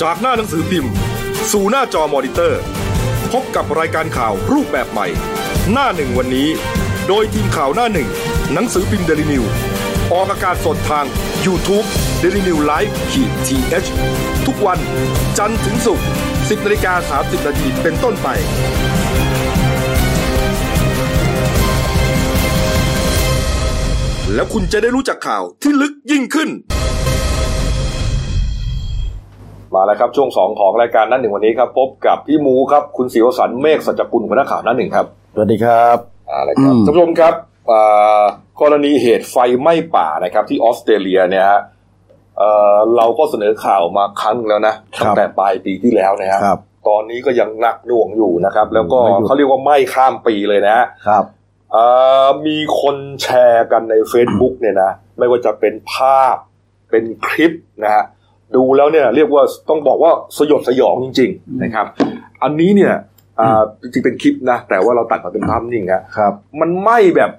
[0.00, 0.92] จากหน้าหนังสือพิมพ์
[1.52, 2.60] สู่หน้าจอมอนิเตอร์
[3.32, 5.06] พบกับรายการข่าวรูปแบบใหม่
[5.72, 6.48] หน้าหนึ่งวันนี้
[7.08, 8.08] โดยทีมข่าวหน้าหนึ่ง
[8.52, 9.44] หนังสือพิมพ์เดลิวิว
[10.12, 11.06] ออกอากาศสดทาง
[11.46, 11.86] YouTube
[12.22, 14.78] d e l i n e w l i v e ขีดทีเทุกวัน
[15.38, 18.28] จันทร์ถึงศุกร์10นาฬิกา30นาทีเป็นต้นไป
[24.34, 26.48] แล้วคุณจะได้รู้จักข่าวที่ลึกยิ่งขึ้น
[29.74, 35.98] มาแล้วครับช่วงสองของรายการนั้นหนึ่งวันนี้ครับ พบกับพี่หมูครับ คุณศิวสันต์เมฆสัจกุลหัวหน้าข่าวนั้นหนึ่งครับสวัสดีครับ
[36.30, 37.34] อ่าเลยครับอืมท่านผู้ชมครับ
[37.70, 38.24] อ่า
[38.60, 41.60] กรณีเหตุไฟไหม้ป่านะครับที่ออสเตรเลียเนี่ยฮะ
[42.38, 51.43] เอ่อเราก็เสนอข่าวมาครั้งแล้วนะตั้งแต่ปลายปีที่แล้วนะฮะครับตอนนี้ก็ยังหนักหน่วงอยู่นะครับ แล้วก็ไม่หยุดเขาเรียกว่าไหม้ข้ามปีเลยนะฮะครับเอ่อ
[52.46, 56.36] มีคนแชร์กันใน Facebook เนี่ยนะ ไม่ว่าจะเป็นภาพ
[56.90, 57.52] เป็นคลิป
[57.84, 58.04] นะฮะ
[58.54, 61.86] ดูแล้วเนี่ยเรียกว่าต้องบอกว่าสยดสยองจริง ๆ นะครับ
[62.42, 62.94] อันนี้เนี่ย
[63.40, 67.30] อ่าจริงๆเป็นคลิปนะ แต่ว่าเราตัดมาเป็นภาพนิ่งนะครับ มันไหม้แบบ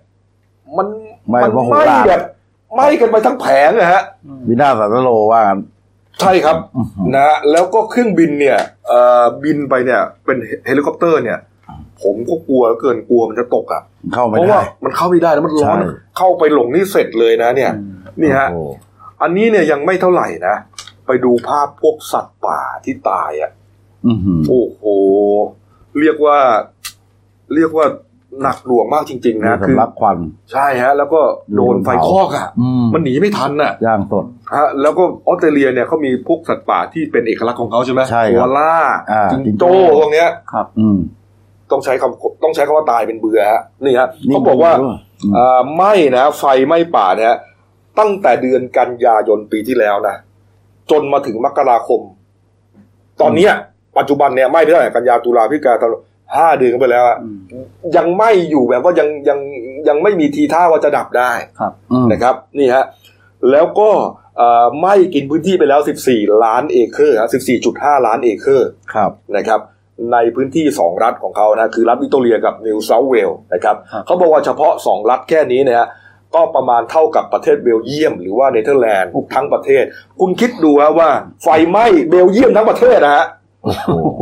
[0.77, 0.87] มัน
[1.29, 2.21] ไหม้มันเพราะไหม้โหราแบบ
[2.73, 4.01] ไหม้กันไปทั้งแผงนะฮะ
[4.47, 5.59] วินาศสันตะโรว่างั้น
[6.21, 11.39] ใช่ครับอื้อหือนะฮะแล้วก็เครื่องบินเนี่ยเอ่อบินไปเนี่ยเป็นเฮลิคอปเตอร์เนี่ย
[12.03, 13.81] ผมก็กลัวเหลือเกินกลัวมันจะตกอะ
[14.13, 15.75] เข้าไม่เพราะได้ว่ามันเข้าไม่ได้แล้วมันร้อนใช่
[16.17, 17.71] เข้าไปหลงนี่เสร็จเลยนะ เนี่ย
[18.21, 18.69] นี่ฮะโอ้โห
[19.21, 20.55] อันนี้เนี่ยยังไม่เท่าไหร่นะ
[21.07, 23.51] ไปดูภาพพวกสัตว์ป่าที่ตายอะ
[24.07, 24.81] อื้อหือโอ้โห
[25.99, 26.37] เรียกว่า
[27.55, 27.85] เรียกว่า
[28.41, 30.17] หนักหน่วงมากจริง ๆ นะมีคือสำลักควัน
[30.51, 31.21] ใช่ฮะ แล้วก็
[31.55, 38.73] โดนไฟคอกอะอืมมันหนีไม่ทันอะย่างสดฮะแล้วก็ออสเตรเลียเนี่ยเขามีพวกสัตว์ป่าที่เป็นเอกลักษณ์ของเขาใช่ไหมใช่ครับหัวล่า
[39.11, 40.97] อ่าจิงจิงโจ้โจ้พวกเนี้ยครับ อืม
[41.71, 47.33] ต้องใช้คำต้องใช้คำว่าตายเป็นเบื่อฮะนี่ฮะนี่เขาบอกว่าด้วยอืมอ่าไหม้นะ ไฟไหม้ป่าเนี่ย
[47.99, 50.15] ตั้งแต่เดือนกันยายนปีที่แล้วนะ
[50.91, 52.01] จนมาถึงมกราคม
[53.21, 53.53] ตอนเนี้ย
[53.97, 56.01] ปัจจุบันเนี่ยไหม้ไปเท่าไหร่กันยาตุลาพฤศจิกาธันวา
[56.37, 57.37] ห้าเดือนกันไปแล้วอะอืม
[57.97, 59.39] ยังไหม้อยู่แบบว่ายังยัง
[59.87, 62.83] ยังไม่มีทีท่าว่าจะดับได้ครับอืมนะครับ นี่ฮะ
[63.51, 63.89] แล้วก็
[64.37, 65.81] เอ่อไหม้กินพื้นที่ไปแล้ว
[66.11, 67.29] 14 ล้านเอเคอร์ฮะ
[67.67, 69.59] 14.5 ล้านเอเคอร์ครับนะครับ
[70.13, 75.85] ในพื้นที่ 2 รัฐของเขานะคือรัฐวิกตอเรียกับนิวเซาท์เวลส์นะครับครับเขาบอกว่าเฉพาะ 2 รัฐแค่นี้เนี่ย
[76.35, 79.83] ก็ประมาณเท่ากับประเทศเบลเยียม หรือว่าเนเธอร์แลนด์ทั้งประเทศ
[80.19, 81.09] คุณคิดดูฮะว่า
[81.43, 83.25] ไฟไหม้เบลเยียมทั้งประเทศนะฮะ
[83.63, 84.21] โอ้โหโอ้โห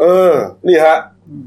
[0.00, 0.32] เออ
[0.68, 0.96] นี่ฮะ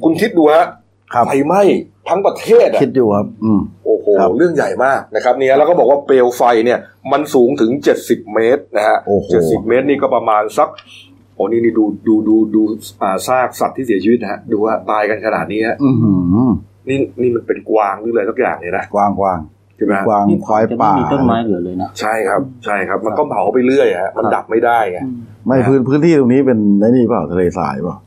[0.03, 0.65] คุณคิดดูฮะ
[1.13, 1.61] ครับไฟไหม้
[2.05, 6.79] แผทั้งประเทศอะคิดอยู่ครับอืมโอ้โหครับเรื่องใหญ่มากนะครับเนี่ยแล้วก็บอกว่าเปลวไฟเนี่ย
[7.11, 7.71] มันสูงถึง
[8.03, 12.61] 70 เมตรนะฮะโอ้โหเจ็ดสิบเมตรนี่ก็ประมาณสักโอ้นี่นี่ดูดูดูดู
[13.01, 16.49] อ่าซากสัตว์ที่เสียชีวิตนะฮะ ดูว่าตายกันขนาดนี้ฮะอือหือ
[16.89, 19.39] นี่นี่มันเป็นกวางหรืออะไรสักอย่างเนี่ยนะกว้างกว้าง
[19.77, 24.99] ใช่ไหมฮะกวางนี่ควายจะไม่ป่ามีต้นไม้เหลือเลยนะใช่ครับใช่ครับ มันก็เผาไปเรื่อยฮะมันดับไม่ได้ไง
[25.47, 27.97] ไม่พื้นพื้นที่ตรงนี้เป็นไอ้นี่เปล่าทะเลทรายเปล่า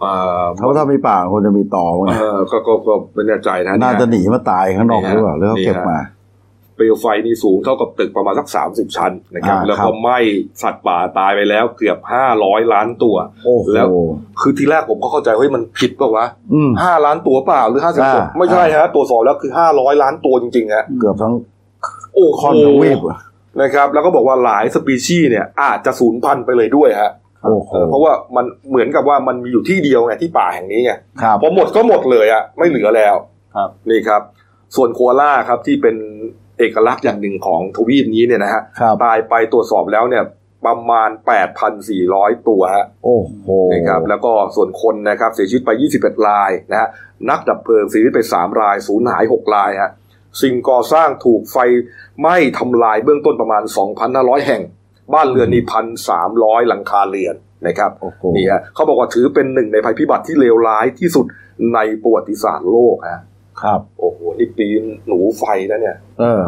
[0.00, 5.98] เอ่อเขาถ้ามีป่าควรจะมีต่อมั้งเอนะอก็ก็ก็ไม่แน่ใจนะน่าจะหเยนีมาตายข้างนอกหรือเปล่าหรือเขาเก็บมา
[6.80, 10.18] เปลวไฟนี่สูงเท่ากับตึกประมาณสักสามสิบชั้นนะครับอ่าแล้วครัก็บไหม้
[10.62, 13.86] สัตว์ป่าตายไปแล้วเกือบห้าร้อยล้านตัวโอ้โหแล้ว
[14.40, 21.34] คือทีแรกผมก็เข้าใจเฮ้ยมันผิดป่าวะอืมห้าล้านตัวเปล่าหรือห้าสิบอ่าตัวไม่ใช่ฮะตรวจสอบแล้วคือห้าร้อยล้านตัวจริงๆฮะเกือบทั้ง
[22.14, 23.18] โอ้โหคอนทวีปอะ
[23.62, 27.10] นะครับ แล้วก็บอกว่าหลายสปีชีส์เนี่ยอาจจะสูญพันธุ์ไปเลยด้วยฮะ
[27.44, 33.14] โอ้โหเออเพราะว่ามันเหมือนกับว่ามันมีอยู่ที่เดียวไงที่ป่าแห่งนี้ไงครับพอหมดก็หมดเลยอะไม่เหลือแล้ว
[33.56, 34.22] ครับนี่ครับ
[34.76, 35.96] ส่วนโคอาล่าครับที่เป็น
[36.60, 40.24] เอกลักษณ์อย่างหนึ่งของทวีปนี้เนี่ยนะฮะครับตายไปตรวจสอบแล้วเนี่ย
[40.66, 41.10] ประมาณ
[41.78, 46.88] 8,400 ตัวฮะโอ้โหนะครับแล้วก็ส่วนคนนะครับเสียชีวิตไป 21 รายนะฮะ
[47.30, 49.90] นักดับเพลิงเสียชีวิตไป 3 รายสูญหาย 6 รายฮะ
[50.42, 51.56] สิ่งก่อสร้างถูกไฟ
[52.20, 53.62] ไหม้ทำลายเบื้องต้นประมาณ
[54.04, 54.62] 2,500 แห่ง
[55.14, 57.34] บ้านเรือนนี่พันสามร้อยหลังคาเรือน
[57.66, 61.26] นะครับโอ้โหนี่ฮะเขาบอกว่าถือเป็นหนึ่งในภัยพิบัติที่เลวร้ายที่สุด
[61.74, 63.20] ในประวัติศาสตร์โลกฮะ
[63.62, 66.42] ครับ โอ้โหนี่ปีนหนูไฟนะเนี่ย เออ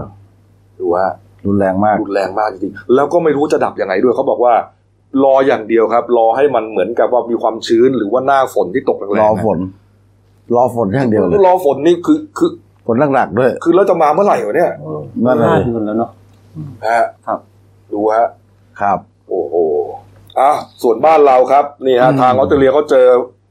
[0.79, 1.05] ดูว่า
[1.47, 4.55] รุนแรงมากรุนแรงมากจริงๆแล้วก็ไม่รู้จะดับยังไงด้วยเขาบอกว่า
[5.25, 9.59] รออย่างเดียวครับ รอให้มันเหมือนกับว่ามีความชื้นหรือว่าหน้าฝนที่ตกแรงๆรอนะฝน
[10.57, 12.51] รอฝนอย่างเดียวเลยรอฝนนี่คือคือ
[12.87, 14.71] ฝนหนักๆด้วย คือเราจะมาเมื่อไหร่วะเนี่ย
[15.25, 16.11] นั่นเลยห้าเดือนแล้วเนาะ
[16.87, 17.39] ฮะครับ
[17.93, 18.27] ดูฮะ
[18.81, 18.99] ครับ
[19.29, 19.55] โอ้โห
[20.41, 20.53] อะ
[20.83, 23.07] ส่วนบ้านเราครับ นี่ฮะอืมทางออสเตรเลียเขาเจอ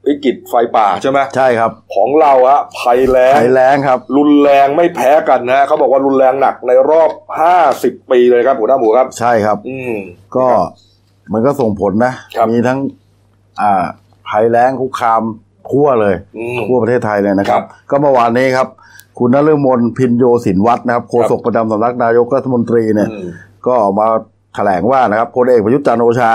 [0.07, 9.95] วิกฤตไฟป่าใช่ไหมใช่ครับ ของเราฮะภัยแล้งภัยแล้งครับ รุนแรงไม่แพ้กันนะเขาบอกว่ารุนแรงหนักในรอบห้าสิบปีเลยครับหัวหน้าหมูครับ ใช่ครับ อืม
[10.35, 10.47] ก็
[11.33, 12.79] มันก็ส่งผลนะครับมีทั้ง
[13.61, 13.83] อ่า
[14.29, 15.21] ภัยแล้งคุกคาม
[15.71, 18.67] ทั่วเลยอืมทั่วประเทศไทยเลยนะครับครับ ก็เมื่อวานนี้ครับ
[19.19, 23.27] คุณนฤมลพินโยสินวัฒน์นะครับโฆษกประจำสำนักนายกรัฐมนตรีเนี่ยอืม
[23.65, 24.05] ก็ออกมา
[24.55, 26.31] แถลงว่านะครับพลเอกประยุทธ์จันทร์โอชา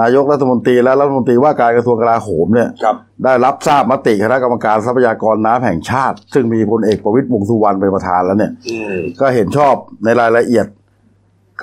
[0.00, 9.74] นายกรัฐมนตรีและรัฐมนตรีว่าการกระทรวงกลาโหมเนี่ยครับได้รับทราบมติคณะกรรมการทรัพยากรน้ำแห่งชาติ ซึ่งมีพลเอกประวิตรวงษ์สุวรรณเป็นประธานแล้วเนี่ยอืมก็เห็นชอบ
[10.04, 10.66] ในรายละเอียด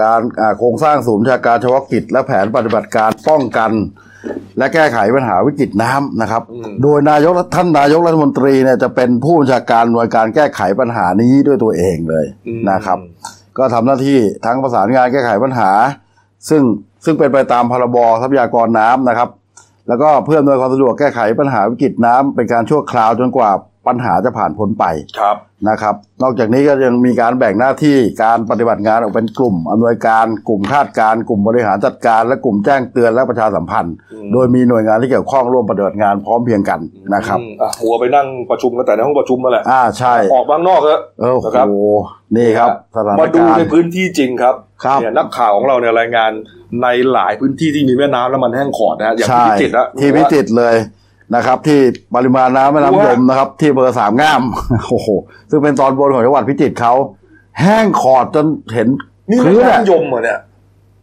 [0.02, 3.72] การอ่าโครงสร้างศูนย์บัญชาการเฉพาะกิจ และแผนปฏิบัติการป้องกัน
[4.58, 12.98] และแก้ไขปัญหาวิกฤตน้ำนะครับอืมโดยนายกท่านนายกรัฐมนตรีเนี่ยจะเป็นผู้บัญชาการหน่วยการแก้ไขปัญหานี้ด้วยตัวเองเลยอืมนะครับ
[13.58, 15.72] ก็ทำหน้าที่ทั้งประสานงานแก้ไขปัญหา
[16.50, 16.62] ซึ่ง
[17.06, 19.30] ซึ่งเป็นไปตามพรบทรัพยากรน้ำนะครับ
[19.88, 23.50] แล้วก็เพื่ออำนวยความสะดวกแก้ไขปัญหาวิกฤตน้ำเป็นการชั่วคราวจนกว่า
[23.88, 24.86] ปัญหาจะผ่านพ้นไป
[25.20, 25.38] ครับ
[25.70, 36.80] นะครับ นอกจากนี้ก็ยังมีการแบ่งหน้าที่การปฏิบัติงานออกเป็นกลุ่มอำนวยการกลุ่มคาดการณ์กลุ่มบริหารจัดการ และกลุ่มแจ้งเตือนและประชาสัมพันธ์อืมโดยมีหน่วยงานที่เกี่ยวข้องร่วมปฏิบัติงานพร้อมเพรียงกัน
[37.16, 41.86] นะครับอืมอะหัวไปนั่งประชุมกันแต่ในห้องประชุมนั่นแหละอ่าใช่ออกบ้างนอกเถอะเออนะครับโอ้โห
[42.38, 46.32] นี่ครับสถานมาดูการในณ์พื้นที่จริงครับครับเนี่ยนักข่าวของเราเนี่ยรายงาน
[46.84, 50.76] ในหลายพื้นที่ที่มีแม่น้ำแล้วมันแห้งขอดนะฮะอย่างใช่ที่พิจิตรนะที่พิจิตรเลย
[51.36, 51.80] นะครับ ที่
[52.16, 54.42] ปริมาณน้ำแม่ดูน้ำยว่ามนะครับ ที่อำเภอสามงาม
[54.90, 55.08] โอ้โห
[55.50, 56.94] ซึ่งเป็นตอนบนของจังหวัดพิจิตรเขา
[57.62, 58.88] แห้งขอดจนเห็น
[59.30, 60.40] นี่พื้นแม่อะน้ำยมเหรอเนี่ย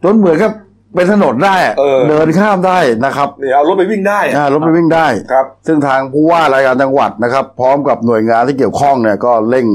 [0.03, 0.51] จนเหมือนกับ
[0.95, 9.65] เป็นถนนได้อะเออ เดินข้ามได้นะครับ นี่เอารถไปวิ่งได้อะอ่ารถไปวิ่งได้ ครับ ซึ่งทางผู้ว่ารายการจังหวัดนะครับ พร้อมกับหน่วยงานที่เกี่ยวข้องเนี่ยก็เร่ง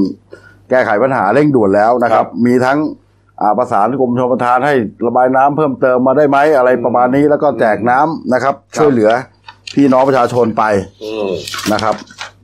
[0.69, 2.79] แก้ไขปัญหาเร่งด่วนแล้วนะครับ มีทั้ง
[3.41, 4.73] อ่าประสานกรมชลประทานให้
[5.07, 9.11] ระบายน้ำเพิ่มเติมมาได้ไหมอะไรประมาณนี้แล้วก็แจกน้ำนะครับ ช่วยเหลือ
[9.75, 10.63] พี่น้องประชาชนไป
[11.03, 11.29] อืม
[11.73, 11.95] นะครับ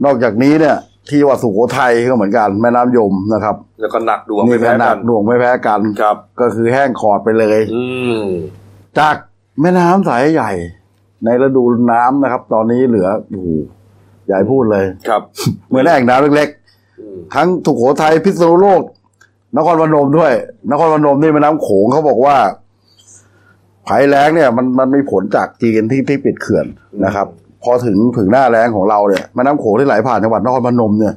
[0.05, 0.77] นอกจากนี้เนี่ย
[1.09, 7.83] ที่จังหวัดสุโขทัยก็เหมือนกันแม่น้ำยมนะครับแล้วก็หนักดวงนี่ไม่ก็แพ้หนักักน หน่วงไม่แพ้กันครับ ก็คือแห้งขอดไปเลย อื
[8.21, 8.23] ม
[8.99, 9.15] จาก
[9.61, 10.51] แม่น้ำสายใหญ่
[11.25, 13.47] ในฤดูน้ำนะครับ ตอนนี้เหลือโอ้โห
[14.27, 15.21] ใหญ่พูดเลย ครับ
[15.67, 16.49] เหมือนแอ่งน้ำเล็ก
[16.99, 18.81] อืมๆ ทั้งสุโขทัยพิษณุโลก
[19.57, 20.31] นครพนมด้วย
[20.71, 22.37] นครพนมนี่แม่น้ำโขงเขาบอกว่า
[23.87, 26.65] ภัยแล้งเนี่ยมันมันมีผลจากจีนที่ที่ปิดเขื่อน
[27.05, 27.27] นะครับ
[27.63, 31.13] พอถึงถึงหน้าแล้งของเราเนี่ยแม่น้ำโขงที่ไหลผ่านจังหวัดนครพนมเนี่ย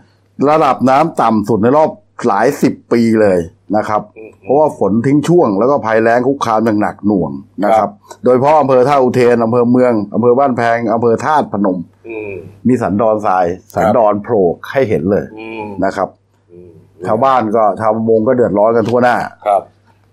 [0.50, 1.90] ระดับน้ำต่ำสุดในรอบ
[2.26, 3.38] หลายสิบปีเลย
[3.76, 7.30] นะครับอืมเพราะว่าฝนทิ้งช่วงแล้วก็ภัยแล้งคุกคามอย่างหนักหน่วง
[7.64, 7.92] นะคครัรับบ
[8.24, 12.32] โดยเฉพาะอำเภอท่าอุเทนอำเภอเมืองอำเภอบ้านแพงอำเภอธาตุพนมอืม
[12.68, 16.08] มีสันดอนทรายสันดอนโผล่ให้เห็นเลยอืมนะครับ
[16.50, 16.70] อืม
[17.06, 19.16] ชาวบ้านก็ชาวประมงก็เดือดร้อนกันทั่วหน้า
[19.46, 19.62] ครับ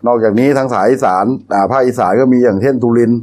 [0.06, 3.20] นอกจากนี้ทางสายอีสานอ่าภาคอีสานก็มีอย่างเช่นทุรินทร์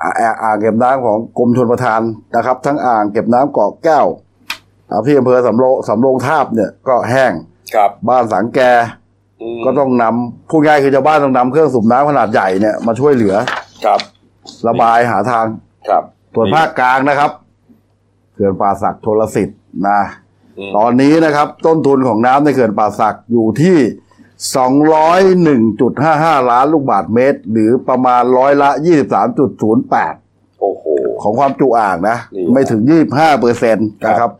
[0.00, 2.00] อ่าอ่าอ่างเก็บน้ำของกรมชลประทาน
[2.36, 4.06] นะครับ ทั้งอ่างเก็บน้ำเกาะแก้ว
[4.90, 7.32] อ่าที่อำเภอสำโรงสำโรงทาบเนี่ยก็แห้ง
[7.74, 8.60] ครับบ้านสังแก
[9.42, 13.34] มก็ต้องนำพูดง่ายคือชาวบ้านต้องนำเครื่องสูบน้ำขนาดใหญ่เนี่ยมาช่วยเหลือ
[13.84, 14.00] ครับ
[14.68, 15.46] ระบายหาทาง
[15.88, 16.02] ครับ
[16.34, 17.30] ส่วนภาคกลางนะครับ
[18.34, 19.58] เขื่อนป่าสักโทรสิทธิ์
[19.88, 20.00] นะ
[20.68, 23.76] มตอนนี้นะครับ ต้นทุนของน้ำในเขื่อนป่าสักอยู่ที่
[24.38, 28.70] 201.55 ล้านลูกบาทเมตร หรือประมาณร้อยละ
[29.64, 30.84] 23.08 โอ้โห
[31.22, 32.82] ของความจุอ่างนะนี่ไม่ถึง
[33.12, 34.30] 25เปอร์เซ็นต์ครับนะครับ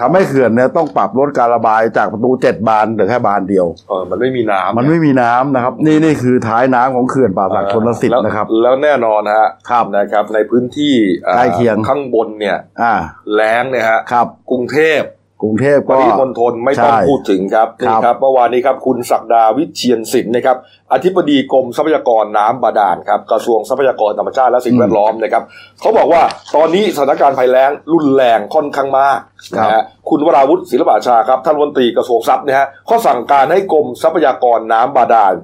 [0.00, 10.94] ทำให้เขื่อนเนี่ยต้องปรับลดการระบายจากประตู 7 บานเหลือแค่บานเดียว เออ มันไม่มีน้ำมันไม่มีน้ำนะครับ นี่นี่คือท้ายน้ำของเขื่อนป่าสักชนลสิทธิ์นะครับแล้วแล้วแน่นอนฮะครับนะครับ ในพื้นที่
[11.26, 12.94] อ่อใกล้เคียงข้างบนเนี่ย อ่า
[13.34, 15.00] แล้งเนี่ยฮะครับ กรุงเทพ
[15.42, 20.56] กรุงเทพปก็ริมณฑลไม่ต้องใช่พูดถึงครับนี่ครับครับเมื่อวานนี้ครับคุณศักดาวิเชียนศิลป์นะครับ
[20.92, 25.42] อธิบดีกรมทรัพยากรน้ำบาดาลครับกระทรวงทรัพยากรธรรมชาติและสิ่งแวดล้อมนะครับ
[25.80, 26.22] เขาบอกว่า
[26.56, 29.20] ตอนนี้สถานการณ์ภัยแล้งรุนแรงค่อนข้างมาก
[29.56, 35.34] นะฮะคุณวราวุฒิศิลปอาชาครับท่านรัฐมนตรีกระทรวงทรัพย์นะฮะเขาสั่งการให้กรมทรัพยากรน้ำบาดาล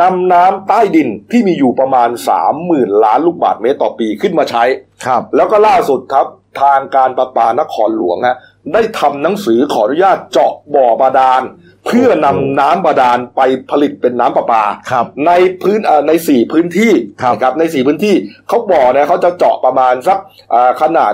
[0.00, 2.08] นำน้ำใต้ดินที่มีอยู่ประมาณ
[2.56, 4.64] 30,000ล้านลูกบาศก์เมตรต่อปีขึ้นมาใช้
[5.06, 6.26] ครับแล้วก็ล่าสุดครับ
[6.62, 8.36] ทางการประปานครหลวงฮะ
[8.72, 11.42] ได้ทำหนังสือขออนุญาตเจาะบ่อบาดาล
[11.86, 13.40] เพื่อนำน้ำบาดาลไป
[13.70, 15.32] ผลิตเป็นน้ำประปา ครับ ใน
[15.62, 16.92] พื้นเอ่อในสี่พื้นที่
[17.22, 18.14] ครับนะครับในสี่พื้นที่
[18.48, 20.18] เขาบอกนะเขาจะเจาะประมาณสัก
[20.54, 21.12] อ่าขนาด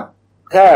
[0.51, 0.67] แค่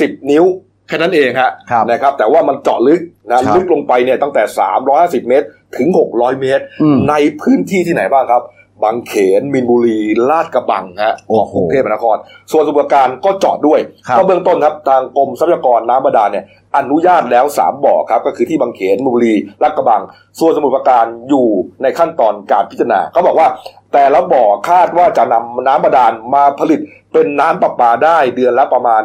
[0.00, 0.44] สิบนิ้ว
[0.88, 4.42] แค่นั้นเองฮะครับนะครับแต่ว่ามันเจาะลึกนะครับ ลึกลงไปเนี่ยตั้งแต่
[4.86, 8.42] 350 เมตรถึง 600 เมตร อืม ในพื้นที่ที่ไหนบ้างครับ
[8.84, 12.16] บางเขนมินบุรีลาดกระบังฮะโอ้ของโหกรุงเทพมหานคร
[12.52, 16.44] ส่วนสมุทรปราการก็เจาะด้วยครับก็เบื้องต้นครับทางกรมทรัพยากรน้ำบาดาลเนี่ย
[16.76, 20.02] อนุญาตแล้ว 3 บ่อครับ ก็คือที่บางเขนมินบุรีลาดกระบัง
[20.38, 21.46] ส่วนสมุทรปราการอยู่
[21.82, 23.48] ในขั้นตอนการพิจารณาเขาบอกว่า
[23.92, 26.80] แต่ละบ่อคาดว่าจะนำน้ำบาดาลมาผลิต
[27.12, 29.02] เป็นน้ำประปาได้เดือนละประมาณ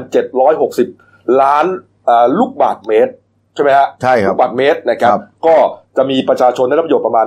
[0.00, 1.64] 53,760 ล้าน
[2.06, 5.56] เอ่อลูกบาทเมตรใช่ไหมฮะใช่ครับลูกบาทเมตรนะครับครับ ก็
[5.96, 7.26] จะมีประชาชนได้รับประโยชน์ประมาณ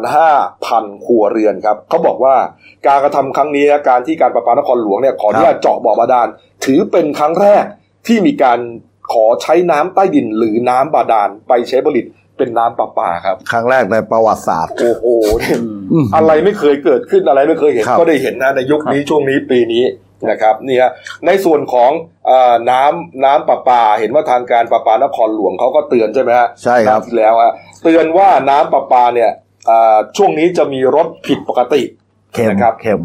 [0.54, 2.36] 5,000 ครัวเรือนครับเขาบอกว่า
[2.88, 6.28] การกระทำครั้งนี้นะการที่การประปานครหลวงเนี่ยขออนุญาตเจาะบ่อบาดาล
[6.66, 7.64] ถือเป็นครั้งแรก
[8.08, 8.60] ที่มีการ
[9.14, 12.06] ขอใช้น้ำใต้ดินหรือน้ำบาดาลไปใช้ผลิต
[12.38, 15.06] เป็นน้ำประปาครับ ครั้งแรกในประวัติศาสตร์ โอ้โห
[15.40, 15.58] เนี่ย
[15.92, 19.84] อืมอะไรไม่เคยเกิดขึ้นอะไรไม่เคยเห็นครับก็ได้เห็นนะในยุคนี้ช่วงนี้ปีนี้
[20.30, 20.92] นะครับนี่ฮะ
[21.26, 21.92] ในส่วนของ
[22.28, 27.52] เอ่อน้ำน้ำประปา เห็นว่าทางการประปานครหลวงเขาก็เตือนใช่ไหมฮะใช่ครับวที่แล้วอะ
[27.84, 29.32] เตือนว่าน้ำประปาเนี่ย
[29.68, 31.82] เอ่อช่วงนี้จะมีรสผิดปกติ
[32.34, 33.02] เค็มนะครับเค็ม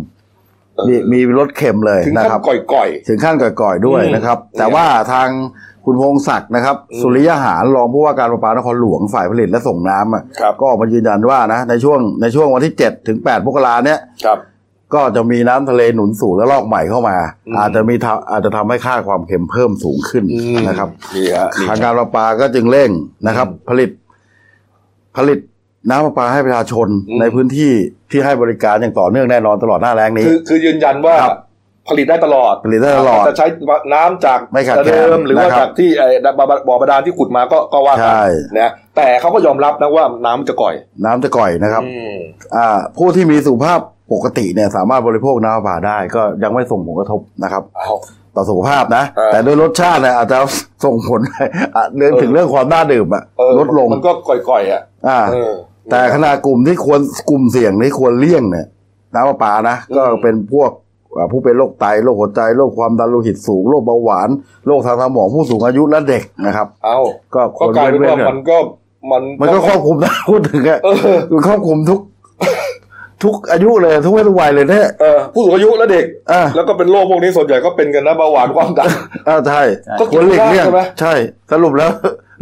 [0.76, 5.28] เออมีมีรสเค็มเลยถึงนะขั้นครับก่อยถึงขั้นก่อยๆด้วยอืมนะครับ แต่เนี่ยว่าทาง
[5.84, 14.38] คุณพงศักดิ์นะครับอืมสุริยหารรองผู้ว่าการประปานครหลวงฝ่ายผลิตและส่งน้ำอะๆครับก็ออกมายืนยันว่านะในช่วงในช่วงวันที่ 7 ถึง 8มกราเนี้ยครับ
[14.94, 17.16] ก็จะมีน้ำทะเลหนุนสูงและลอกใหม่เข้ามา
[17.48, 22.90] อืมอาจจะมีทำอาจจะทำให้ค่าความเค็มเพิ่มสูงขึ้นอืมนะครับนี่ฮะนี่ทางการประปาก็จึงเร่ง
[23.26, 23.90] นะครับอืมผลิต
[25.16, 25.38] ผลิต
[25.90, 27.72] น้ำประปาให้ประชาชนอืมในพื้นที่
[28.10, 31.38] ที่ให้บริการอย่างต่อเนื่องแน่นอนตลอดหน้าแล้งนี้ คือคือยืนยันว่าครับ
[31.88, 33.46] ผลิตได้ตลอดผลิตได้ตลอดจะใช้
[33.94, 36.08] น้ำจากไม่ขาดแคลนเดิมหรือว่านะครับจากที่ไอ้
[36.38, 38.24] บ่อบ่อบาดาลที่ขุดมาก็ก็ว่ากัใช่
[38.58, 40.74] นะแต่เขาก็ยอมรับนะว่าน้ำจะก่อย
[41.04, 42.14] น้ำจะก่อยนะครับอืม
[42.56, 43.80] อ่า ผู้ที่มีสุขภาพ
[44.12, 47.94] ปกติเนี่ยสามารถบริโภคน้ำประปาได้ ก็ยังไม่ส่งผลกระทบนะครับเอา
[48.34, 50.38] ต่อสุขภาพนะเออแต่ด้วยรสชาติเนี่ยอาจจะ
[50.84, 51.20] ส่งผล
[51.76, 55.52] อะเรื่องถึงเรื่องความน่าดื่มอะเออลดลงมันก็ก่อยๆอะอ่าเออ
[55.90, 57.00] แต่ขนาดกลุ่มที่ควร
[57.30, 58.66] กลุ่มเสี่ยงที่ควรเลี่ยงเนี่ย
[59.14, 60.70] น้ำประปานะอืมก็เป็นพวก
[61.16, 64.28] อ่าผู้เป็นโรคไตโรคหัวใจโรคความดันโลหิตสูงโรคเบาหวาน
[64.66, 66.98] โรคทางสมองผู้สูงอายุและเด็กนะครับ เอา
[67.34, 68.56] ก็คก็วรกลายเป็นเว้ว่านๆมันก็
[69.10, 72.00] มันมันก็ครอบคลุมนะพูดถึงอะเออมันครอบคลุมทุก
[73.24, 78.88] ทุกอายุเลยทุกเพศทุกวัยเลยเนี่ย เออผู้สูงอายุและเด็ก อ่า แล้วก็เป็นโรคพวกนี้ส่วนใหญ่ก็เป็นกันนะเบาหวานความดัน
[79.28, 79.62] อ่าใช่
[80.00, 81.14] ก็ควรหลีกเลี่ยงใช่ไหม ใช่
[81.52, 81.90] สรุปแล้ว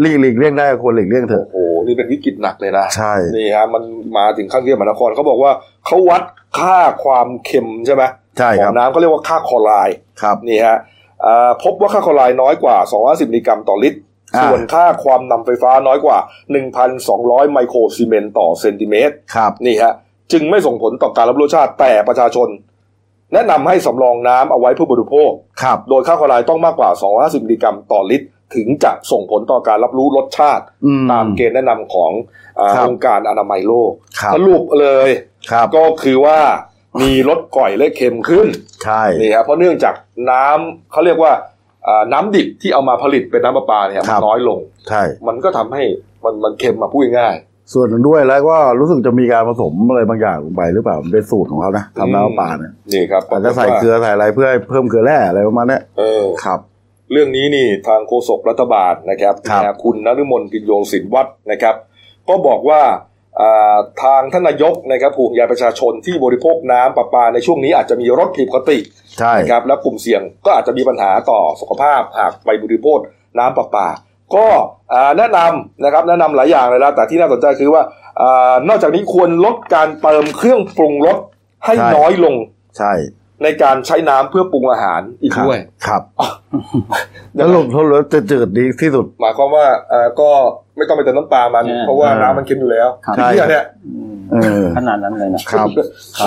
[0.00, 3.82] หลีกหลีกเลี่ยงได้ควรหลีกเลี่ยงเถอะ โอ้โหนี่เป็นวิกฤตหนักเลยนะใช่ นี่ฮะมัน
[4.16, 5.52] มาถึงขั้นเรียกมหานครเขาบอกว่า
[5.86, 6.22] เขาวัด
[6.58, 8.02] ค่าความเค็มใช่ไหม
[8.38, 10.76] ใช่ขคอรับงน้ำเขาเรียกว่าค่าคลอไรด์ครับ นี่ฮะ
[11.26, 13.98] อ่าพบว่าค่าคลอไรด์น้อยกว่า210มิลลิกรัมต่อลิตร
[14.34, 16.18] อ่า ส่วนค่าความนำไฟฟ้าน้อยกว่า
[16.86, 19.94] 1,200 ไมโครซีเมนต์ต่อเซนติเมตร ครับ นี่ฮะ
[20.32, 22.48] จึงไม่ส่งผลต่อการรับรู้รสชาติแต่ประชาชน
[23.32, 25.30] แนะนำให้สำรองน้ำเอาไว้เพื่อบริโภค
[25.62, 32.12] ครับโดยค่าคลอไรด์ต้องมากกว่า 250 มิลลิกรัมต่อลิตร ถึงจะส่งผลต่อการรับรู้รสชาติอืมตามเกณฑ์แนะนำของ
[32.58, 35.08] อาครับองค์การอนามัยโลกครับสรุปเลย
[35.50, 36.38] ครับก็คือว่า
[37.02, 38.48] มีรสก่อยและเค็มขึ้น
[38.84, 39.94] ใช่นี่ครับเพราะเนื่องจาก
[40.30, 41.32] น้ำเขาเรียกว่า
[41.86, 44.58] อ่าน้ำดิบที่เอามาผลิตเป็นน้ำประปาเนี่ยมันน้อยลง
[44.88, 45.82] ใช่ มันก็ทำให้
[46.24, 47.34] มันมันเค็มมาพูดง่าย
[47.72, 56.60] ส่วนหนึ่งด้วยแล้วก็รู้สึกจะมีการผสมอะไรบางอย่างลงไปหรือเปล่ามันเป็นสูตรของเขานะทำน้ำประปาเนี่ยนี่ครับอาจจะใส่เกลือใส่อะไรเพื่อให้เพิ่มเกลือแร่อะไรประมาณเนี้ยเออครับ
[57.12, 61.74] เรื่องนี้นี่ทางโฆษกรัฐบาลนะครับครับนะคุณนฤมลพินโยสินวัฒน์นะครับ
[62.28, 62.82] ก็บอกว่า
[63.40, 68.78] อ่าทางท่านนายกนะครับห่วงใยประชาชนที่บริโภคน้ำประปาในช่วงนี้อาจจะมีรถผิดปกติ
[69.18, 72.98] ใช่นะครับและกลุ่มเสี่ยงก็อาจจะมีปัญหาต่อสุขภาพหากไปบริโภค
[73.38, 73.88] น้ำประปา
[74.34, 74.46] ก็
[74.92, 77.82] อ่าแนะนำนะครับแนะนำหลายอย่างเลยนะแต่ที่น่าสนใจคือว่า
[78.20, 81.18] อานอกจากนี้ควรลดการเติมเครื่องปรุงรส
[81.64, 82.34] ให้น้อยลง
[82.78, 82.92] ใช่
[83.42, 86.02] ในการใช้น้ำเพื่อปรุงอาหารอีกครับด้วยครับ
[87.38, 90.30] ยัแล้งวไงลงทุนแล้วจะจืดดีที่สุด หมายความว่าเอ่อก็
[90.76, 95.68] ไม่ต้องไปเติมน้ำปลามันใช่เพราะว่าอ่าน้ำมันเค็มอยู่แล้วครับใช่ที่เนี่ยอืมเออขนาดนั้นเลยนะครับ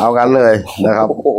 [0.01, 0.53] เอากันเลย
[0.85, 1.29] นะครับโอ้โห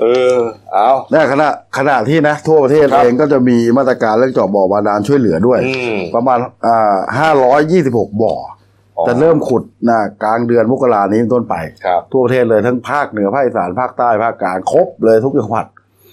[0.00, 0.36] เออ
[0.72, 8.34] เอาในขณะขณะที่นะ ทั่วประเทศครับเองก็จะมีมาตรการเรื่องเจาะบ่อบาดาลช่วยเหลือด้วยอืมประมาณอ่าห้าร้อยยี่สิบหกบ่อ
[8.98, 15.66] ออจะเริ่มขุดนะกลางเดือนมกรานี้เป็นต้นไปครับทั่วประเทศเลยทั้งภาคเหนือภาคอีสานภาคใต้ภาคกลางครบเลยทุกจังหวัด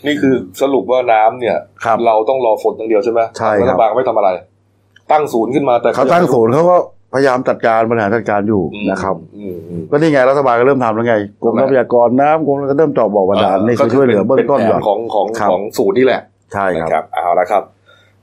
[0.06, 4.30] นี่คือสรุปว่าน้ำเนี่ยครับเราต้องรอฝนอย่างเดียวใช่ไหมใช่ครับรัฐบาลไม่ทำอะไร
[5.12, 6.78] ตั้งศูนย์ขึ้นมาแต่เขาตั้งศูนย์เขาก็
[7.14, 16.22] พยายามจัดการบริหารจัดการอยู่อืมนะครับอืมอืมก็นี่ไงรัฐบาลก็เริ่มทำแล้วไงกรมทรัพยากรน้ำกรมก็เริ่มเจาะบ่อบาดาลนี่ก็คือช่วยเหลือเบื้องต้นป็ก่อนแผของของครับของศูนย์นี่แหละ
[16.54, 17.64] ใช่ครับนะครับเอาละครับ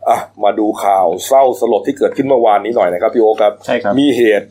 [0.09, 4.47] อะมาดูข่าวเศร้าสลดที่เกิดขึ้นเมื่อวานนี้หน่อยนะครับพี่โอคครับใช่ครับมีเหตุ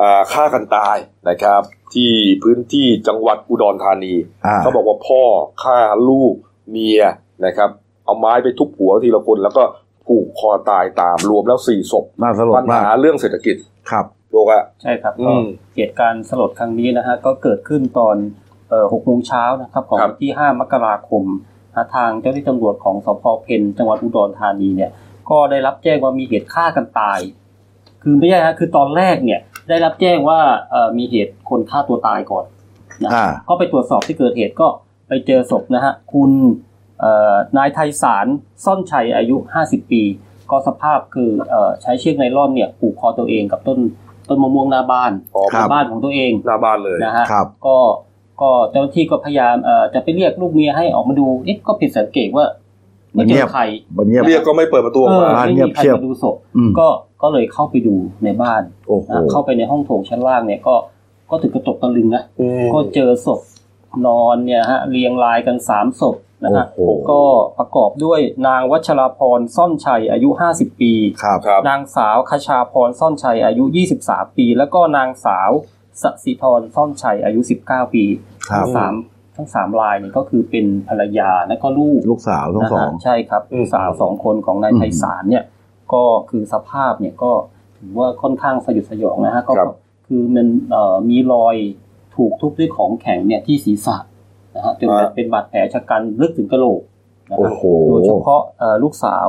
[0.00, 0.96] อ่าฆ่ากันตาย
[1.28, 1.62] นะครับ
[1.94, 2.10] ที่
[2.42, 4.14] พื้นที่จังหวัดอุดรธานี
[4.46, 5.22] อ่าเขาบอกว่าพ่อ
[5.62, 5.78] ฆ่า
[6.08, 6.34] ลูก
[6.70, 7.02] เมีย
[7.46, 7.70] นะครับ
[8.04, 9.62] เอาไม้ไปทุบหัวทีละคนแล้วก็
[10.06, 13.56] ผูกคอตายตามรวมแล้วสี่ศพน่าสลดปัญมากหาเรื่องเศรษฐกิจ
[13.90, 15.44] ครับโลกอะใช่ครับอืก็ม
[15.76, 18.16] เหตุการณ์สลดครั้งนี้นะฮะก็เกิดขึ้นตอน
[18.68, 21.24] เอ่อหกโมงเช้านะครับของครับวันที่ 5 มกราคม
[21.74, 24.90] นะทางเจ้าหน้าที่ตำรวจของสพเพนจังหวัดอุดรธานีเนี่ย
[25.30, 27.20] ก็ได้รับแจ้งว่ามีเหตุฆ่ากันตาย
[28.02, 30.40] คือไม่ใช่ฮะคือตอนแรกเนี่ย ได้รับแจ้งว่า
[30.70, 32.44] เอ่อมีเหตุคนฆ่าตัวตายก่อน
[33.04, 34.68] นะอ่าก็ไปตรวจสอบที่เกิดเหตุก็
[35.08, 36.71] ไปเจอศพนะฮะคุณเอ่อ
[37.56, 38.26] นายไทยสาร
[38.64, 40.02] ซ่อนชัยอายุ 50 ปี
[40.50, 43.78] ก็สภาพคือเอ่อใช้เชือกไนล่อนเนี่ยผูกคอตัวเองกับต้น
[44.28, 47.78] ต้นมะม่วงหน้าบ้านอ๋อครับบ้านของตัวเองหน้าบ้านเลยนะฮะครับก็
[48.40, 52.46] ก็เจ้าหน้าที่ก็พยายามเอ่อจะไปเรียกลูกเมียให้ออกมาดูเอ๊ะก็ผิดสังเกตว่า
[53.14, 53.62] ไม่เจเงียอบใคร
[53.96, 56.88] บันเงียบเรียกก็ไม่เปิดประตูออกเออมาบ้านไม่เงียมีบใครเชียบมาดูศพอืมก็
[57.22, 60.74] ก็เลยเข้าไปดูในบ้านโอ้โหนะเข้าไปในห้องโถงชั้นล่างเนี่ยก็
[61.30, 63.40] ก็ถึงกระตกตะลึงนะอืมก็เจอศพ
[64.06, 67.22] นอนเนี่ยฮะเรียงรายกันสามศพ นะฮะโอ้โหก็
[67.58, 73.64] ประกอบด้วยนางวัชราพรซ่อนชัยอายุ 50 ปีครับครับนางสาวคชาพรซ่อนชัยอายุ
[74.00, 75.50] 23 ปี แล้วก็นางสาว
[76.02, 78.04] สสิธรซ่อนชัยอายุ 19 ปี
[78.50, 78.94] ครับทั้งสาม
[79.36, 85.44] ทั้งสามรายเนี่ยก็คือเป็นภรรยาและก็ลูกลูกสาวทั้งสองนะฮะใช่ครับอืมสาวสองคนของนายอืมไพศาลเนี่ย
[85.92, 87.32] ก็คือสภาพเนี่ยก็
[87.78, 89.68] ถือว่าค่อนข้างสยดสยองนะฮะก็ครับ
[90.06, 91.56] คือมันเอ่อมีรอย
[92.16, 93.96] ถูกทุบด้วยของแข็งเนี่ยที่ศีรษะ
[94.54, 96.82] นะฮะจนเป็นบาดแผลชะกันลึกถึงกระโหลก
[97.30, 99.28] นะโอ้ฮะโหโดยเฉพาะเอ่อลูกสาว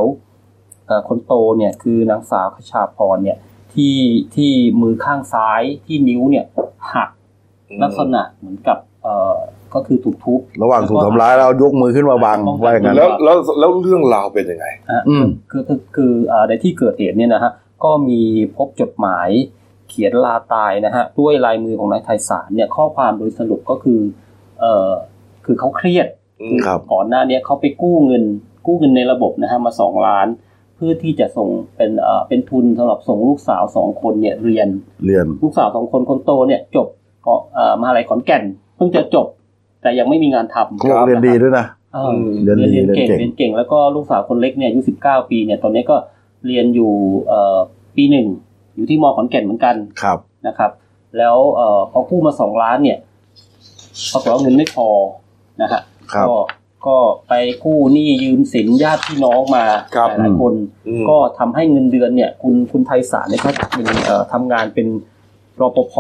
[0.88, 3.38] เอ่อคนโตเนี่ยคือนางสาวคชาพรเนี่ย
[3.74, 3.95] ที่
[4.36, 4.51] ที่
[4.82, 6.45] มือข้างซ้ายที่นิ้วเนี่ย
[6.93, 7.09] หัก
[7.84, 9.38] ลักษณะเหมือนกับเอ่อ
[9.74, 17.51] ก็คือถูกทุบระหว่างถูกทำร้ายแล้วยกมือขึ้นมาบังว่าอย่างนั้นแล้วแล้วแล้วเรื่องราวเป็นยังไงนะฮะอืมคือคือคือเอ่อในที่เกิดเหตุเนี่ยนะฮะ
[17.84, 18.21] ก็มี
[18.55, 19.30] พบจดหมาย
[19.89, 23.99] เขียนลาตายนะฮะด้วยลายมือของนายไทยสารเนี่ยข้อความโดยสรุปก็คือ
[24.59, 24.91] เอ่อ
[25.45, 26.07] คือเขาเครียด
[26.41, 28.23] อืคือครับก่อนหน้าเนี้เขาไปกู้เงิน
[28.65, 30.27] กู้เงินในระบบนะฮะมาสองล้าน
[30.75, 34.67] เพื่อที่จะส่งเป็นเอ่อเป็นทุนสำหรับส่งลูกสาวสองคนเนี่ยเรียน
[35.05, 36.87] เรียนลูกสาวสองคนคนโตเนี่ยจบ
[37.25, 38.43] ก็เอ่อมหาลัยขอนแก่น
[38.75, 39.27] เพิ่งจะจบ
[39.81, 42.11] แต่ยังไม่มีงานทำเขาบอกเรียนดีด้วยนะเออ
[42.43, 45.95] เรียนดีเรียนเก่งเรียนเก่งเรียนเก่งแล้วก็ลูกสาวคนเล็กเนี่ยอายุสิบเก้าปีเนี่ยตอนนี้ก็
[46.47, 46.91] เรียนอยู่
[47.27, 47.57] เอ่อ
[47.95, 48.27] ปีหนึ่ง
[48.75, 50.17] อยู่ที่มอขอนแก่นเหมือนกันครับ
[50.47, 50.71] นะครับ
[51.17, 52.97] แล้วเอ่อพอกู้มาสองล้านเนี่ย
[54.13, 54.87] ปรากฏว่าเงินไม่พอ
[55.61, 55.81] นะฮะ
[56.13, 56.35] ครับก็
[56.87, 56.97] ก็
[57.27, 57.33] ไป
[57.65, 60.53] กู้หนี้ยืมสินญาติพี่น้องมาครับหลายๆคน
[60.87, 64.87] อืมก็ทำให้เงินเดือนเนี่ย คุณคุณไทยสารเนี่ยเขาเป็นเอ่อทำงานเป็น
[65.61, 65.95] รปภ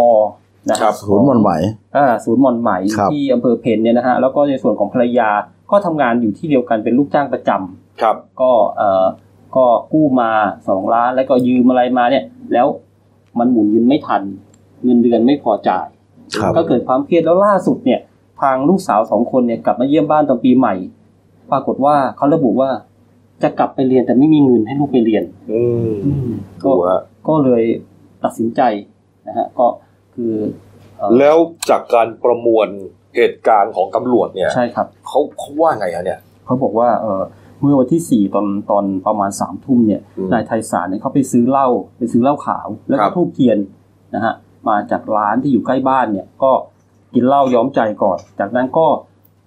[0.69, 1.51] นะคครัรับบศูนย์หมอนไหม
[1.95, 5.29] อ่าศูนย์หมอนไหมครับที่อำเภอเพนเนี่ยนะฮะแล้วก็ในส่วนของภรรยา
[5.71, 9.05] ก็ทำงานอยู่ที่เดียวกันเป็นลูกจ้างประจำครับ ก็เอ่อ
[9.55, 10.31] ก็กู้มา
[10.67, 12.23] สองล้านแล้วก็ยืมอะไรมาเนี่ย
[12.53, 12.67] แล้ว
[13.39, 14.21] มันหมุนเงินไม่ทัน
[14.83, 15.87] เงินเดือนไม่พอจ่าย
[16.39, 17.99] ครับก็เกิดความเครียดแล้วล่าสุดเนี่ย
[18.41, 20.73] ทางลูกสาวสองคนเนี่ยกลับมาเยี่ยมบ้านตอนปีใหม่
[21.51, 22.69] ปรากฏว่าเขาระบุว่า
[23.43, 25.61] จะกลับไปเรียนแต่ไม่มีเงินให้ลูกไปเรียน อื
[25.91, 26.27] ม
[26.63, 27.63] ก็ดูฮะก็เลย
[28.23, 28.61] ตัดสินใจ
[29.27, 29.67] นะฮะก็
[30.15, 30.33] คือ
[30.97, 31.37] เอ่อแล้ว
[31.69, 32.67] จากการประมวล
[33.15, 37.21] เหตุการณ์ของตำรวจเนี่ยใช่ครับเขาเขาว่าไงฮะเนี่ยเขาบอกว่าเออ
[37.61, 41.67] เมื่อวันที่สี่ตอนตอนประมาณสามทุ่มเนี่ยอืมนายไทยสารเนี่ยเขาไปซื้อเหล้า
[41.97, 43.57] ไปซื้อเหล้าขาว แล้วครัก็บทูบเทียน
[44.15, 44.33] นะฮะ
[44.69, 46.51] มาจากร้านที่อยู่ใกล้บ้านเนี่ยก็
[47.13, 48.87] กินเหล้าย้อมใจก่อน จากนั้นก็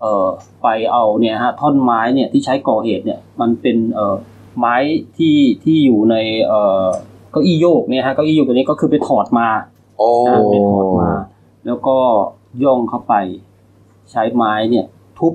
[0.00, 0.26] เอ่อ
[0.62, 4.16] ไปเอาเนี่ยฮะท่อนไม้เนี่ยที่ใช้ก่อเหตุเนี่ยมันเป็นเอ่อ
[4.58, 4.76] ไม้
[5.18, 6.86] ที่ที่อยู่ในเอ่อ
[7.30, 9.48] เก้าอี้โยกเนี่ยฮะเก้าอี้โยกตัวนี้ก็คือไปถอดมา
[9.98, 11.10] โอ้นะไปถอดมา
[11.66, 11.96] แล้วก็
[12.64, 13.14] ย่องเข้าไป
[14.10, 14.86] ใช้ไม้เนี่ย
[15.18, 15.32] ทุบ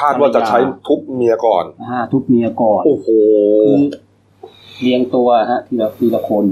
[0.00, 3.16] คาดว่าจะใช้ทุบเมียก่อนนะฮะทุบเมียก่อนโอ้โหคื
[3.74, 3.78] อ
[4.80, 6.46] เรียงตัวฮะทีละทีละคน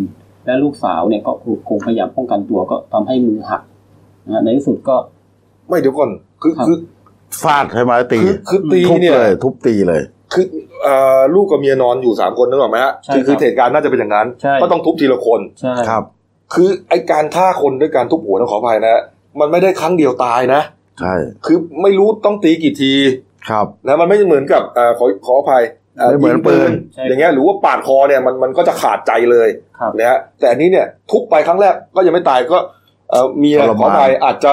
[0.47, 1.33] และลูกสาวเนี่ยก็
[1.69, 3.72] คงพยายามป้องกันตัวก็ทำให้มือหักนะฮะ
[4.45, 4.97] ในที่สุดก็
[5.69, 6.11] ไม่เดี๋ยวก่อน
[6.43, 6.77] คือครับคือ
[7.43, 10.03] ฟาดใช่ไหมตีคือคือตีทุบเนี่ยเลยทุบตีเลย
[10.33, 10.45] คือ
[10.83, 16.03] เอ่อลูกกับเมียนอนอยู่สามคนนึกออกไหมฮะใช่คือคือครับเหตุการณ์น่าจะเป็นอย่างนั้น ใช่ ก็ต้องทุบทีละคน ใช่ครับ
[16.55, 19.03] คือไอการฆ่าคนด้วยการทุบหัวต้องขออภัยนะ
[19.41, 20.63] มันไม่ได้ครั้งเดียวตายนะ
[21.01, 21.15] ใช่
[21.47, 22.93] คือไม่รู้ต้องตีกี่ที
[23.51, 25.63] ครับ นะมันไม่เหมือนกับเอ่อขอขออภัย
[26.09, 26.71] ไม่เหมือนยิงปืน
[27.09, 29.49] อย่างเงี้ยหรือว่าปาดคอเนี่ยมันมันก็จะขาดใจเลย
[29.79, 32.59] ครับ นะฮะแต่อันนี้เนี่ยทุบไปครั้งแรกก็ยังไม่ตายก็
[33.13, 34.53] เอ่อเมียทรมานขออภัยอาจจะ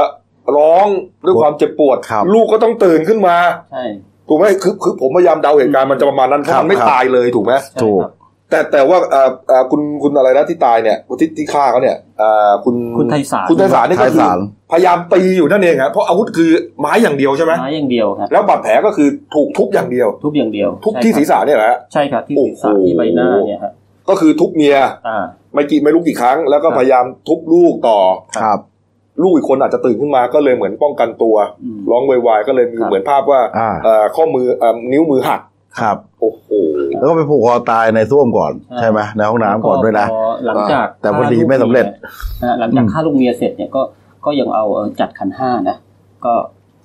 [0.58, 0.88] ร้อง
[1.26, 3.36] ด้วยความเจ็บปวดครับลูกก็ต้องตื่นขึ้นมา
[3.72, 3.84] ใช่
[4.28, 8.12] ถูกไหมคือคือผมพยายามเดาเหตุการณ์มันจะประมาณนั้นเพครัราะบมันไม่ครับตายเลยถูกไหมใช่ถูกครับ
[8.50, 14.40] แต่แต่ว่าเอ่อเอ่อคุณคุณอะไรนะที่ตายเนี่ยที่ที่ฆ่าเขาเนี่ยเอ่อคุณคุณไทยสารคุณไทยสารนี่ก็ไทยคือสาร
[14.72, 23.74] พยายามตีอยู่นั่นเองครับเพราะอาวุธคือไม้อย่างเดียวใช่ไหมไม้อย่างเดียวครับแล้วบาดแผลก็คือถูกทุบอย่างเดียว ทุบอย่างเดียว ทุบที่ศีรษะเนี่ยแหละใช่ครับที่ศีรษะโอ้โหที่ใบหน้าเนี่ยฮะ
[24.10, 28.00] ก็คือทุบเมียอ่า ไม่กี่ไม่รู้กี่ครั้ง แล้วก็ครับพยายามทุบลูกต่อ
[28.42, 28.60] ครับ
[29.22, 35.42] ลูกอีกคนอาจจะตื่นขึ้นมาก็เลยเหมือนป้องกันตัวอืมร้องวายๆก็เลยมีครับเหมือนภาพว่าอ่าเอ่อข้อมือเอ่อนิ้วมือหัก
[35.82, 36.48] ครับโอ้โห
[36.98, 41.86] แล้วก็ไปผูกคอตายในส้วมก่อนใช่ใช่ไหมในห้องน้ำก่อนด้วยนะพอหลังจากแต่พอดีไม่สำเร็จ
[42.42, 43.82] นะฮะหลังจากอืมฆ่าลูกเมียเสร็จเนี่ยก็
[44.26, 45.76] ก็ยังเอาเอ่อจัดขันห้านะ
[46.26, 46.34] ก็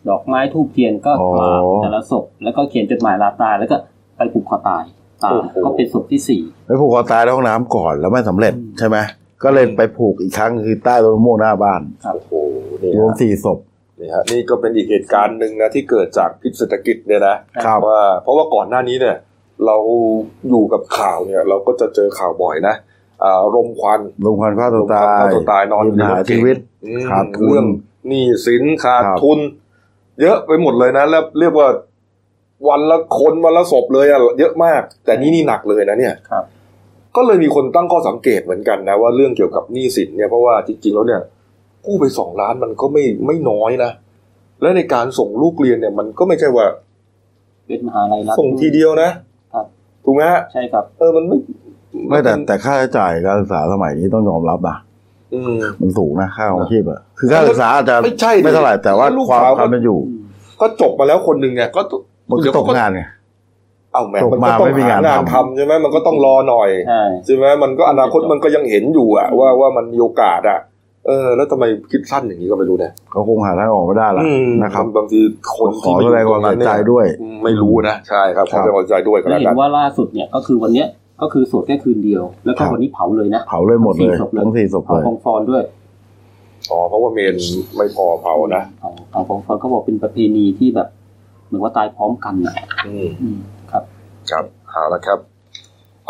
[0.08, 3.76] ดอกไม้ทูบเทียนก็กราบแต่ละศพแล้วก็เขียนจดหมายลาตายแล้วก็
[4.16, 4.82] ไปผูกคอตาย
[5.24, 8.96] ตายโอ้โหก็เป็นศพที่สี่ไปผูกคอตายในห้องน้ำก่อนแล้วไม่สำเร็จอืมใช่ไหม
[9.44, 11.80] ก็เลยไปผูกอีกครั้งคือใต้ต้นมะม่วงหน้าบ้าน
[12.14, 12.32] โอ้โห
[12.82, 13.58] นี่รวมฮะสี่ศพ
[14.00, 19.16] นี่ฮะนี่ก็เป็นอีกเหตุการณ์หนึ่งนะที่เกิดจากพิษเศรษฐกิจเนี่ยนะครับว่าเพราะว่าก่อนหน้านี้เนี่ย
[19.66, 19.76] เรา
[20.48, 22.74] อยู่กับข่าวเนี่ย เราก็จะเจอข่าวบ่อยนะ
[23.22, 27.66] อ่ารมควันลงควันฆ่าตัวตาฆ่ายตัวตายนอนอยู่ในปัญหารถเก๋งชีวิตอืมขาดทุนเรื่อง
[28.08, 29.38] หนี้สินขาดครับทุน
[30.22, 31.68] เยอะไปหมดเลยนะแล้วเรียกว่า
[32.68, 36.44] วันละคนวันละศพเลยอะเยอะมาก แต่นี่นี่หนักเลยนะเนี่ยครับ
[37.16, 41.20] ก็เลยมีคนตั้งข้อสังเกตเหมือนกันนะว่าเรื่องเกี่ยวกับหนี้สินเนี่ยเพราะว่าจริงๆแล้วเนี่ย
[41.86, 43.90] กู้ไปสองล้านมันก็ไม่ไม่น้อยนะ
[44.60, 46.66] และในการส่งลูกเรียนเนี่ยมันก็ไม่ใช่ว่า
[47.66, 49.10] เป็นมหาลัยรัฐส่งทีเดียวนะ
[49.54, 49.66] ครับ
[50.04, 51.36] ถูกไหมฮะใช่ครับ เออมันไม่
[52.08, 54.76] ไม่แต่แต่ค่าใช้จ่ายการศึกษาสมัยนี้ต้องยอมรับนะ
[55.34, 59.98] อืมมันสูงนะค่าของชีพอะคือค่าศึกษาอาจจะไม่ใช่ดิไม่เท่าไหร่แต่ว่าลูกความสาวความเป็นอยู่
[60.60, 61.82] ก็จบมาแล้วคนหนึ่งเนี่ยก็
[62.30, 63.02] มันก็เดี๋ยวตเขากก็งานไง
[63.92, 70.58] เอ้าแหม่จบมันมาก็ต้องไม่มีหางางานนทำใช่ไหมมันก็ต้องรอหน่อยใช่ใช่ไหมมันก็อนาคตมันก็ยังเห็นอยู่อะว่าว่ามันมีโอกาสอะ
[71.06, 75.20] เออ แล้วทำไมคิดสั้นอย่างนี้ก็ไม่รู้เนี่ยเขาคงหาทางออกไม่ได้ละอืมนะครับบางที
[75.56, 80.86] คนขที่อไม่แสดงความเสียใจด้วยอืมไม่รู้นะใช่ครับขครัอบแสดงความเสียใจด้วยก็แล้แล้ววเห็กันนว่าล่าสุดเนี่ยก็คือวันเนี้ย
[81.22, 85.62] ก็คือสวดแค่คืนเดียว แล้วก็ครับวันนี้เผาเลยนะเผาเลยหมดเลยสี่ศพเลยทั้งสี่ศพเผาเลยกองฟอนด้วย
[86.70, 87.36] อ๋อเพราะว่าเมน
[87.76, 91.03] ไม่พอเผานะเผาเผากองฟอนเขาบอกเป็นประเพณีที่แบบเห
[91.54, 92.54] มือนว่าตายพร้อมกันนะ
[92.86, 93.38] อืมอืม
[93.70, 93.84] ครับ
[94.30, 95.20] ครับเอาละครับ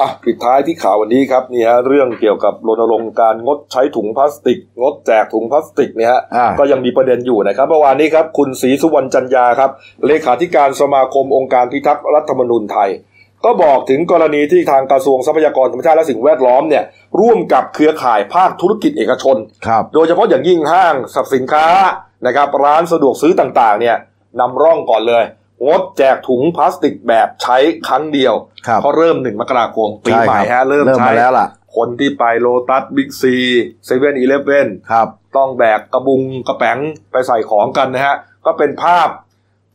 [0.00, 9.70] อะปิดท้ายที่ข่าววันนี้ครับนี่ฮะเรื่องเกี่ยวกับรณรงค์การงดใช้ถุงพลาสติก งดแจกถุงพลาสติกเนี่ยฮะอ่าก็ยังมีประเด็นอยู่นะครับเมื่อวานนี้ครับคุณศรีสุวรรณจันยาครับ
[10.06, 12.90] เลขาธิการสมาคมองค์การพิทักษ์รัฐธรรมนูญไทย
[13.44, 16.84] ก็บอกถึงกรณีที่ทางกระทรวงทรัพยากรธรรมชาติและสิ่งแวดล้อมเนี่ย
[17.20, 19.36] ร่วมกับเครือข่ายภาคธุรกิจเอกชน
[19.66, 21.66] ครับโดยเฉพาะอย่างยิ่งห้างสรรพสินค้า
[22.26, 23.96] นะครับร้านสะดวกซื้อต่างๆเนี่ย
[24.40, 25.24] นำร่องก่อนเลย
[25.66, 27.56] งดแจกถุงพลาสติกแบบใช้
[27.86, 28.34] ครั้งเดียว
[28.66, 33.36] ครับเขาเริ่มหนึ่งมกราคมปีใหม่ใช่ครัฮะเริ่มเริ่มใช้มาแล้วล่ะ คนที่ไปโลตัสบิ๊กซี
[33.84, 36.78] เซเว่นอีเลฟเว่นครับต้องแบกกระบุงกระแป๋ง
[37.12, 38.16] ไปใส่ของกันนะฮะ
[38.46, 39.08] ก็เป็นภาพ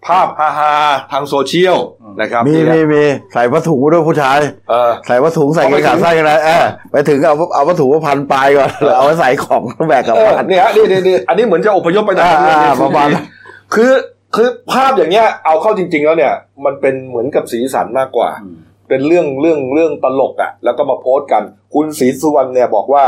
[0.08, 1.78] ภาพฮาๆทางโซเชียล
[2.22, 3.04] นะครับ มีนี่แหละมีมี
[3.34, 4.40] ใส่วัตถุมาด้วยผู้ชาย
[4.70, 13.26] เออใส่วัตถุใส่เอากไประถึดางษใส่กันนะเออไปถึงเอาเอาวัตถุมาพันปลายก่อนแล้วเอาไว้ใส่ของแบกกลับเออบ้านนี่ฮะนี่นี่นี่อันนี้เหมือนจะอพยพไปต่างประเทศอ่าประมาณนั้น
[13.74, 13.92] คือ
[14.36, 16.34] คือภาพอย่างเงี้ยเอาเข้าจริง ๆ แล้วเนี่ย
[16.66, 18.58] มันเป็นเหมือนกับสีสันมากกว่าอืม
[18.90, 23.06] เป็นเรื่องเรื่องเรื่องตลกอะ่ะ แล้วก็มาโพสต์กัน คุณศรีสุวรรณเนี่ยบอกว่า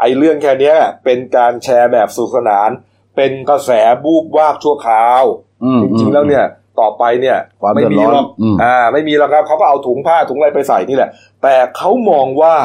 [0.00, 2.70] ไอ้เรื่องแค่เนี้ยเป็นการแชร์แบบสนุขสนาน
[3.16, 3.70] เป็นกระแส
[4.04, 5.22] บูบวาบชั่วคราว
[5.64, 6.44] อืมจริงๆแล้วเนี่ย
[6.80, 11.10] ต่อไปเนี่ยความไม่เดือดมีร้อนหรอกอืมอ่าไม่มีหรอกครับเขาก็เอาถุงผ้าถุงอะไรไปใส่นี่แหละ
[11.42, 12.56] แต่เขามองว่า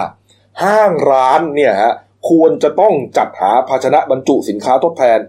[0.63, 1.93] ห้างร้านเนี่ยฮะ
[2.29, 5.19] ควรจะต้องจัดหาภาชนะบรรจุสินค้าทดแทน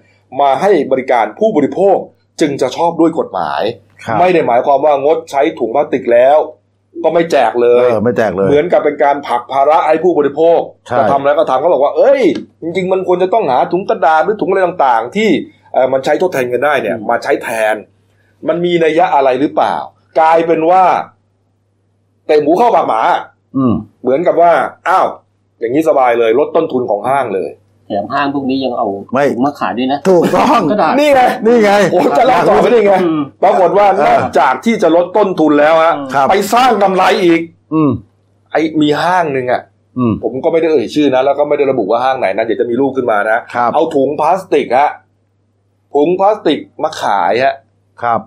[0.41, 1.97] มาให้บริการผู้บริโภค
[2.41, 3.63] จึงจะชอบด้วยกฎหมาย
[4.05, 6.39] ครับไม่ได้หมายความว่างดใช้ถุงพลาสติกแล้ว
[7.05, 12.23] ก็ไม่แจกเลเอย อไม่แจกเลย เหมือนกับเป็นการผลักภาระให้ผู้บริโภคใช่ จะทำแล้วก็ทำเขาบอกว่า เอ้ย
[12.63, 15.31] จริง ๆ มันควรจะต้องหาถุงกระดาษหรือถุงอะไรต่างๆ ที่
[15.73, 17.75] เอ่อมันใช้ทดแทนกันได้เนี่ยอืมมาใช้แทน
[18.49, 19.75] มันมีนัยยะอะไรหรือเปล่า
[20.21, 20.85] กลายเป็นว่า
[22.27, 23.01] เตะหมูเข้าปากหมา
[23.57, 24.53] อืม เหมือนกับว่า
[24.89, 25.07] อ้าว
[25.61, 27.51] อย่างนี้สบายเลย ลดต้นทุนของห้างเลย
[27.87, 37.41] แถมห้างพวกนี้ยังเอาไม่ถุงมาขายด้วยนะถูกต้องกระดาษนี่ไงนี่ไงโอ้จะเล่าต่อไปไได้ไงอืมปรากฏว่านอกจากที่จะลดต้นทุนแล้วฮะครับไปสร้างกำไรอีก
[37.75, 37.91] อืม
[38.53, 39.63] ไอ้มีห้างหนึ่งอะ
[39.99, 44.91] อืมผมก็ไม่ได้เอ่ยชื่อนะ แล้วก็ไม่ได้ระบุว่าห้างไหนนะเดี๋ยวจะมีรูปขึ้นมานะครับเอาถุงพลาสติกฮะ
[45.95, 47.55] ถุงพลาสติกมาขายฮะ
[48.03, 48.21] ครับ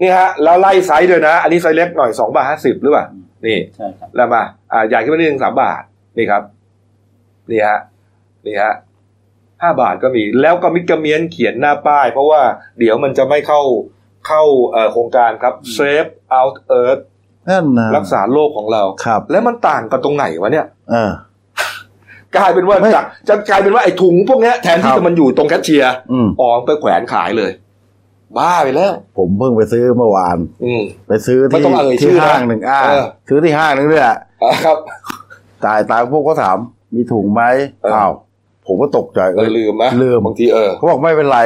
[0.00, 3.06] นี่ฮะแล้วไล่ไซส์ด้วยนะ อันนี้ไซส์เล็กหน่อยสองบาทห้าสิบหรือเปล่า
[3.46, 4.42] นี่ใช่ครับแล้วมา
[4.72, 5.82] อ่าใหญ่ขึ้นมานิดนึงสามบาท
[6.18, 6.42] นี่ครับ
[7.50, 7.78] นี่ฮะ
[8.46, 8.74] นี่ฮะ
[9.62, 12.42] ห้าบาทก็มีแล้วก็มิกระเมียนเขียนหน้าป้าย เพราะว่า
[12.78, 13.62] เดี๋ยวมันจะไม่เข้า
[14.26, 17.02] เข้าเอ่อโครงการครับ Save Out Earth
[17.48, 21.12] นั่นนะรักษาโลกของเราครับ แล้วมันต่างกันตรงไหนวะเนี่ยเออ
[22.36, 27.50] กลายเป็นว่าไม่จากจะกลายเป็นว่าไอ้ถุงพวกเนี้ยแทนที่ครับจะมันอยู่ตรงแคชเชียร์อืมออกไปแขวนขายเลย
[28.38, 34.78] บ้าไปแล้ว ผมเพิ่งไปซื้อเมื่อวานอืมไปซื้อไม่ที่ต้องเอ่ยชื่ที่อนะห้างหนึ่งอ่าเออซื้อที่ห้างหนึ่งด้วยแหละอะครับ
[35.64, 36.56] จ่ายตังค์พวกเขาถาม
[36.94, 37.42] มีถุงไหม
[37.82, 38.12] เอออ้อ้าว
[38.66, 41.40] ผมก็ตกใจเออลืมไหมลืมบางทีเออเขาบอกไม่เป็นไร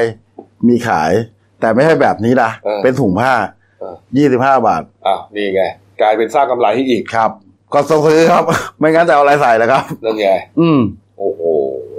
[0.69, 1.13] มีขาย
[1.61, 3.33] แต่ไม่ใช่แบบนี้นะเออเป็นถุงผ้า
[3.81, 5.63] เออยี่สิบห้าบาทอะนี่ไง
[6.01, 7.31] กลายเป็นสร้างกำไรให้อีกครับ
[7.75, 8.45] ก็ต้องซื้อครับ
[8.79, 10.29] ไม่งั้นจะเอาอะไรใส่ล่ะครับนั่นไง
[10.61, 10.81] อืม
[11.19, 11.43] โอ้โห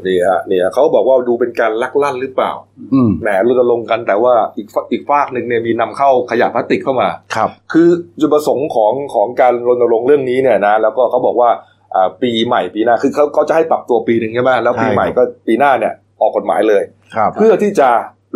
[0.08, 2.52] นี่ฮะนี่ฮะเขาบอกว่าดูเป็นการลักลั่นหรือเปล่า
[2.94, 7.88] อืมแหมรณรงค์กันแต่ว่าอีกฝอีกฝากหนึ่งเนี่ยมีนำเข้าขยะพลาสติกเข้ามาครับ คือ
[8.22, 11.81] จุดประสงค์ของของการรณรงค์เรื่องนี้เนี่ยนะ แล้วก็เขาบอกว่าอ่า
[12.22, 16.84] ปีใหม่ปีหน้าคือเขาเขาจะให้ปรับตัวปีหนึ่งใช่ไหมแล้วปีใช่ครับใหม่ก็ปีหน้าเนี่ยออกกฎหมายเลย
[17.16, 17.90] ครับเพื่อที่จะ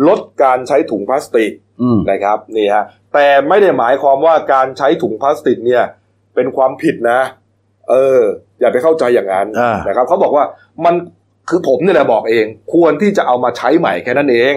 [0.08, 1.52] ลดการใช้ถุงพลาสติก
[1.82, 2.84] อืมนะครับนี่ฮะ
[3.14, 5.82] แต่ไม่ได้หมายความว่าการใช้ถุงพลาสติกเนี่ย
[6.34, 7.20] เป็นความผิดนะ
[7.90, 8.20] เออ
[8.60, 10.44] อย่าไปเข้าใจอย่างนั้นอ่านนะครับเขาบอกว่า
[10.84, 10.94] มัน
[11.48, 14.54] คือผมนี่แหละบอกเอง ควรที่จะเอามาใช้ใหม่แค่นั้นเอง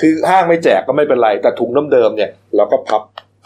[0.00, 3.02] คือห้างไม่แจกก็ไม่เป็นไร แต่ถุงน้ำเดิมเนี่ยเราก็พับ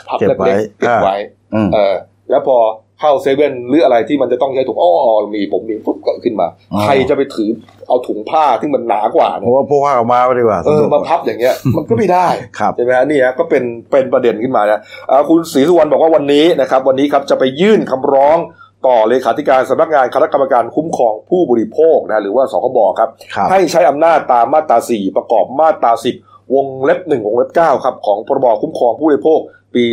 [0.08, 1.16] พับเก็บไว้เล็กๆเก็บไว้
[1.54, 1.94] อืมเออ
[2.30, 2.56] แล้วพอ
[3.02, 4.92] เข้าเซเว่นหรืออะไรที่มันจะต้องใช้ถุงอ้อ
[5.34, 7.50] มีผมมีปุ๊บก็ขึ้นมาอ๋อใครจะไปถือ
[7.88, 12.28] เอาถุงผ้าที่มันหนากว่าเพเนี่ยราะว่าพวกผ้าออกมาไม่ดีกว่าเออมาพับอย่างเงี้ย มันก็ไม่ได้
[12.58, 14.80] ครับใช่ไหมฮะนี่ฮะก็เป็นเป็นประเด็นขึ้นมานะ
[15.10, 18.38] อ่าคุณศรีสุวรรณบอกว่าวันนี้นะครับ วันนี้ครับจะไปยื่นคำร้อง
[18.86, 25.92] ต่อเลขาธิการสำนักงานคณะกรรมการคุ้มครองผู้บริโภคนะหรือว่าสคบครับครับ ให้ใช้อำนาจตามมาตรา 4 ประกอบมาตรา
[26.24, 29.40] 10 วงเล็บ 1 วงเล็บ 9 ครับ ของพรบคุ้มครองผู้บริโภค
[29.74, 29.84] ปี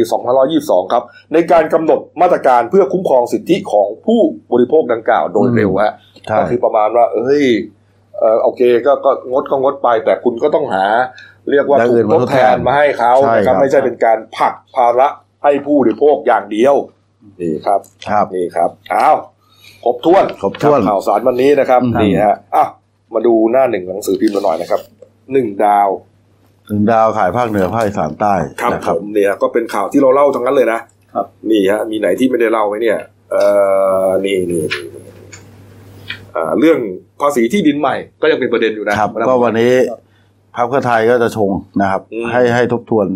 [0.41, 1.03] 2522 ครับ
[1.33, 4.19] ในการกำหนดมาตรการเพื่อคุ้มครองสิทธิของผู้
[4.51, 5.93] บริโภคดังกล่าวโดยเร็วฮะ
[6.27, 7.45] ใช่ก็คือประมาณว่า เอ้ย
[8.19, 10.85] เออโอเคก็ก็งดก็งดไป แต่คุณก็ต้องหา
[11.51, 15.07] เรียกว่าอย่างถูอื่กนทมาดทดแทแทนนมาให้เขาใช่นะครับครับไม่ใช่เป็นการผลักภาระ
[15.43, 16.75] ให้ผู้บริโภคอย่างเดียว
[17.41, 19.15] นี่ครับครับนี่ครับอ้าว
[19.83, 22.65] ครบถ้วนครบถ้วนกับข่าวสารวันนี้นะครับอืมนี่ฮะอะ
[23.13, 24.81] มาดูหน้าหนึ่งหนังสือพิมพ์เราหน่อยนะครับ
[25.33, 25.89] หนึ่งดาว
[26.69, 30.79] ถึงดาวขายภาคเหนือภาคอีสานใต้ครับนะผมเนี่ยก็เป็นข่าวที่เราเล่าทั้งนั้นเลยนะ
[31.13, 32.97] ครับนี่ฮะมีไหนที่ไม่ได้เล่าไหมเนี่ย
[33.31, 33.43] เอ่
[34.05, 35.03] อนี่นี่นี่นี่
[36.35, 36.79] อ่าเรื่อง
[37.21, 39.73] ภาษีที่ดินใหม่ก็ยังเป็นประเด็นอยู่นะครับก็วันนี้
[40.55, 41.51] พรรคเพื่อไทยก็จะชง
[41.81, 43.07] นะครับอืมให้ให้ทบทวน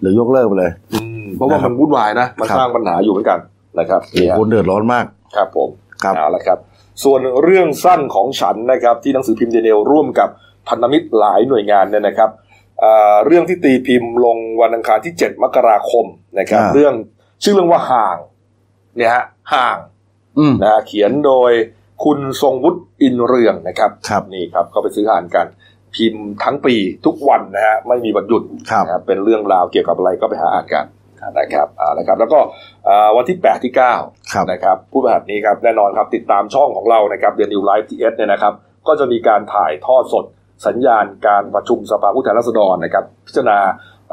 [0.00, 3.38] หรือยกเลิกไปเลยอืมเพราะว่ามันวุ่นวายนะมันครับสร้างปัญหาอยู่เหมือนกัน
[3.78, 5.04] นะครับนี่ฮะคนเดือดร้อนมาก
[5.36, 5.68] ครับผม
[6.02, 6.58] ครับเอาละครับ
[7.04, 10.28] ส่วนเรื่องสั้นของฉันนะครับ ที่หนังสือพิมพ์เดนเนลร่วมกับ
[10.68, 12.30] พันธมิตรหลายหน่วยงานเนี่ยนะครับ
[12.82, 16.06] อ่าเรื่องที่ตีพิมพ์ลงวันอังคารที่ 7 มกราคม
[16.38, 16.94] นะครับอ่าเรื่อง
[17.42, 18.16] ชื่อเรื่องว่าห่าง
[18.96, 19.78] เนี่ยฮะห่าง
[20.38, 21.52] อืมนะฮะเขียนโดย
[22.04, 25.46] คุณทรงวุฒิอินเรืองนะครับครับนี่ครับก็ไปซื้ออ่านกัน
[25.94, 26.74] พิมพ์ทั้งปี
[27.06, 30.86] ทุกวันนะฮะไม่มีวันหยุดครับนะครับเป็นเรื่องราวเกี่ยวกับอะไรก็ไปหาอ่านกัน
[31.40, 32.40] นะครับอ่านะครับ แล้วก็
[32.88, 38.54] อ่าวันที่ 8 ที่9ครับนะครับ ผู้แบบนี้ครับแน่นอนครับติดตามช่องของเรานะครับเดนิวไลฟ์ทีเอสเนี่ยนะครับ
[38.88, 40.24] ก็จะมีการถ่ายทอดสด
[40.66, 43.58] สัญญาณการประชุมสภาผู้แทนราษฎรนะครับ พิจารณา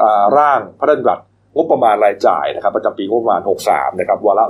[0.02, 1.22] อ่าร่างพระราชบัญญัติ
[1.54, 3.40] งบประมาณรายจ่ายนะครับ ประจำปีงบประมาณ
[3.70, 4.44] 63 นะครับวาระ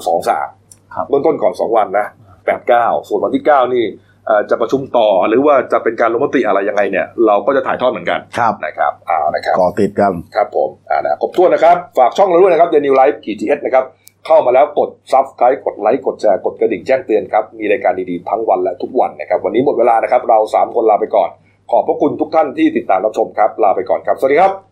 [0.47, 2.07] 23ครับเบื้องต้นก่อน 2 วันนะ
[2.57, 3.85] 89 ส่วนวันที่ 9 นี่
[4.27, 13.85] เอ่อจะประชุมต่อหรือว่าจะเป็นการลงมติอะไรยังไงเนี่ย เราก็จะถ่ายทอดเหมือนกันครับนะครับอ่านะครับก่อติดกันครับผมอ่านะครบถ้วนนะครับ ฝากช่องเราด้วยนะครับ Dailynews Live ขีด TS นะครับ
[14.27, 21.31] เข้ามาแล้วกด subscribe กดไลค์กดแชร์กดกระดิ่งแจ้งเตือนครับ มีรายการดีๆ ทั้งวันและทุกวันนะครับ วันนี้หมดเวลานะครับ เรา 3 คนลาไปก่อน
[21.71, 24.53] ขอบพระคุณทุกท่านที่ติดตามรับชมครับ ลาไปก่อนครับ สวัสดีครับ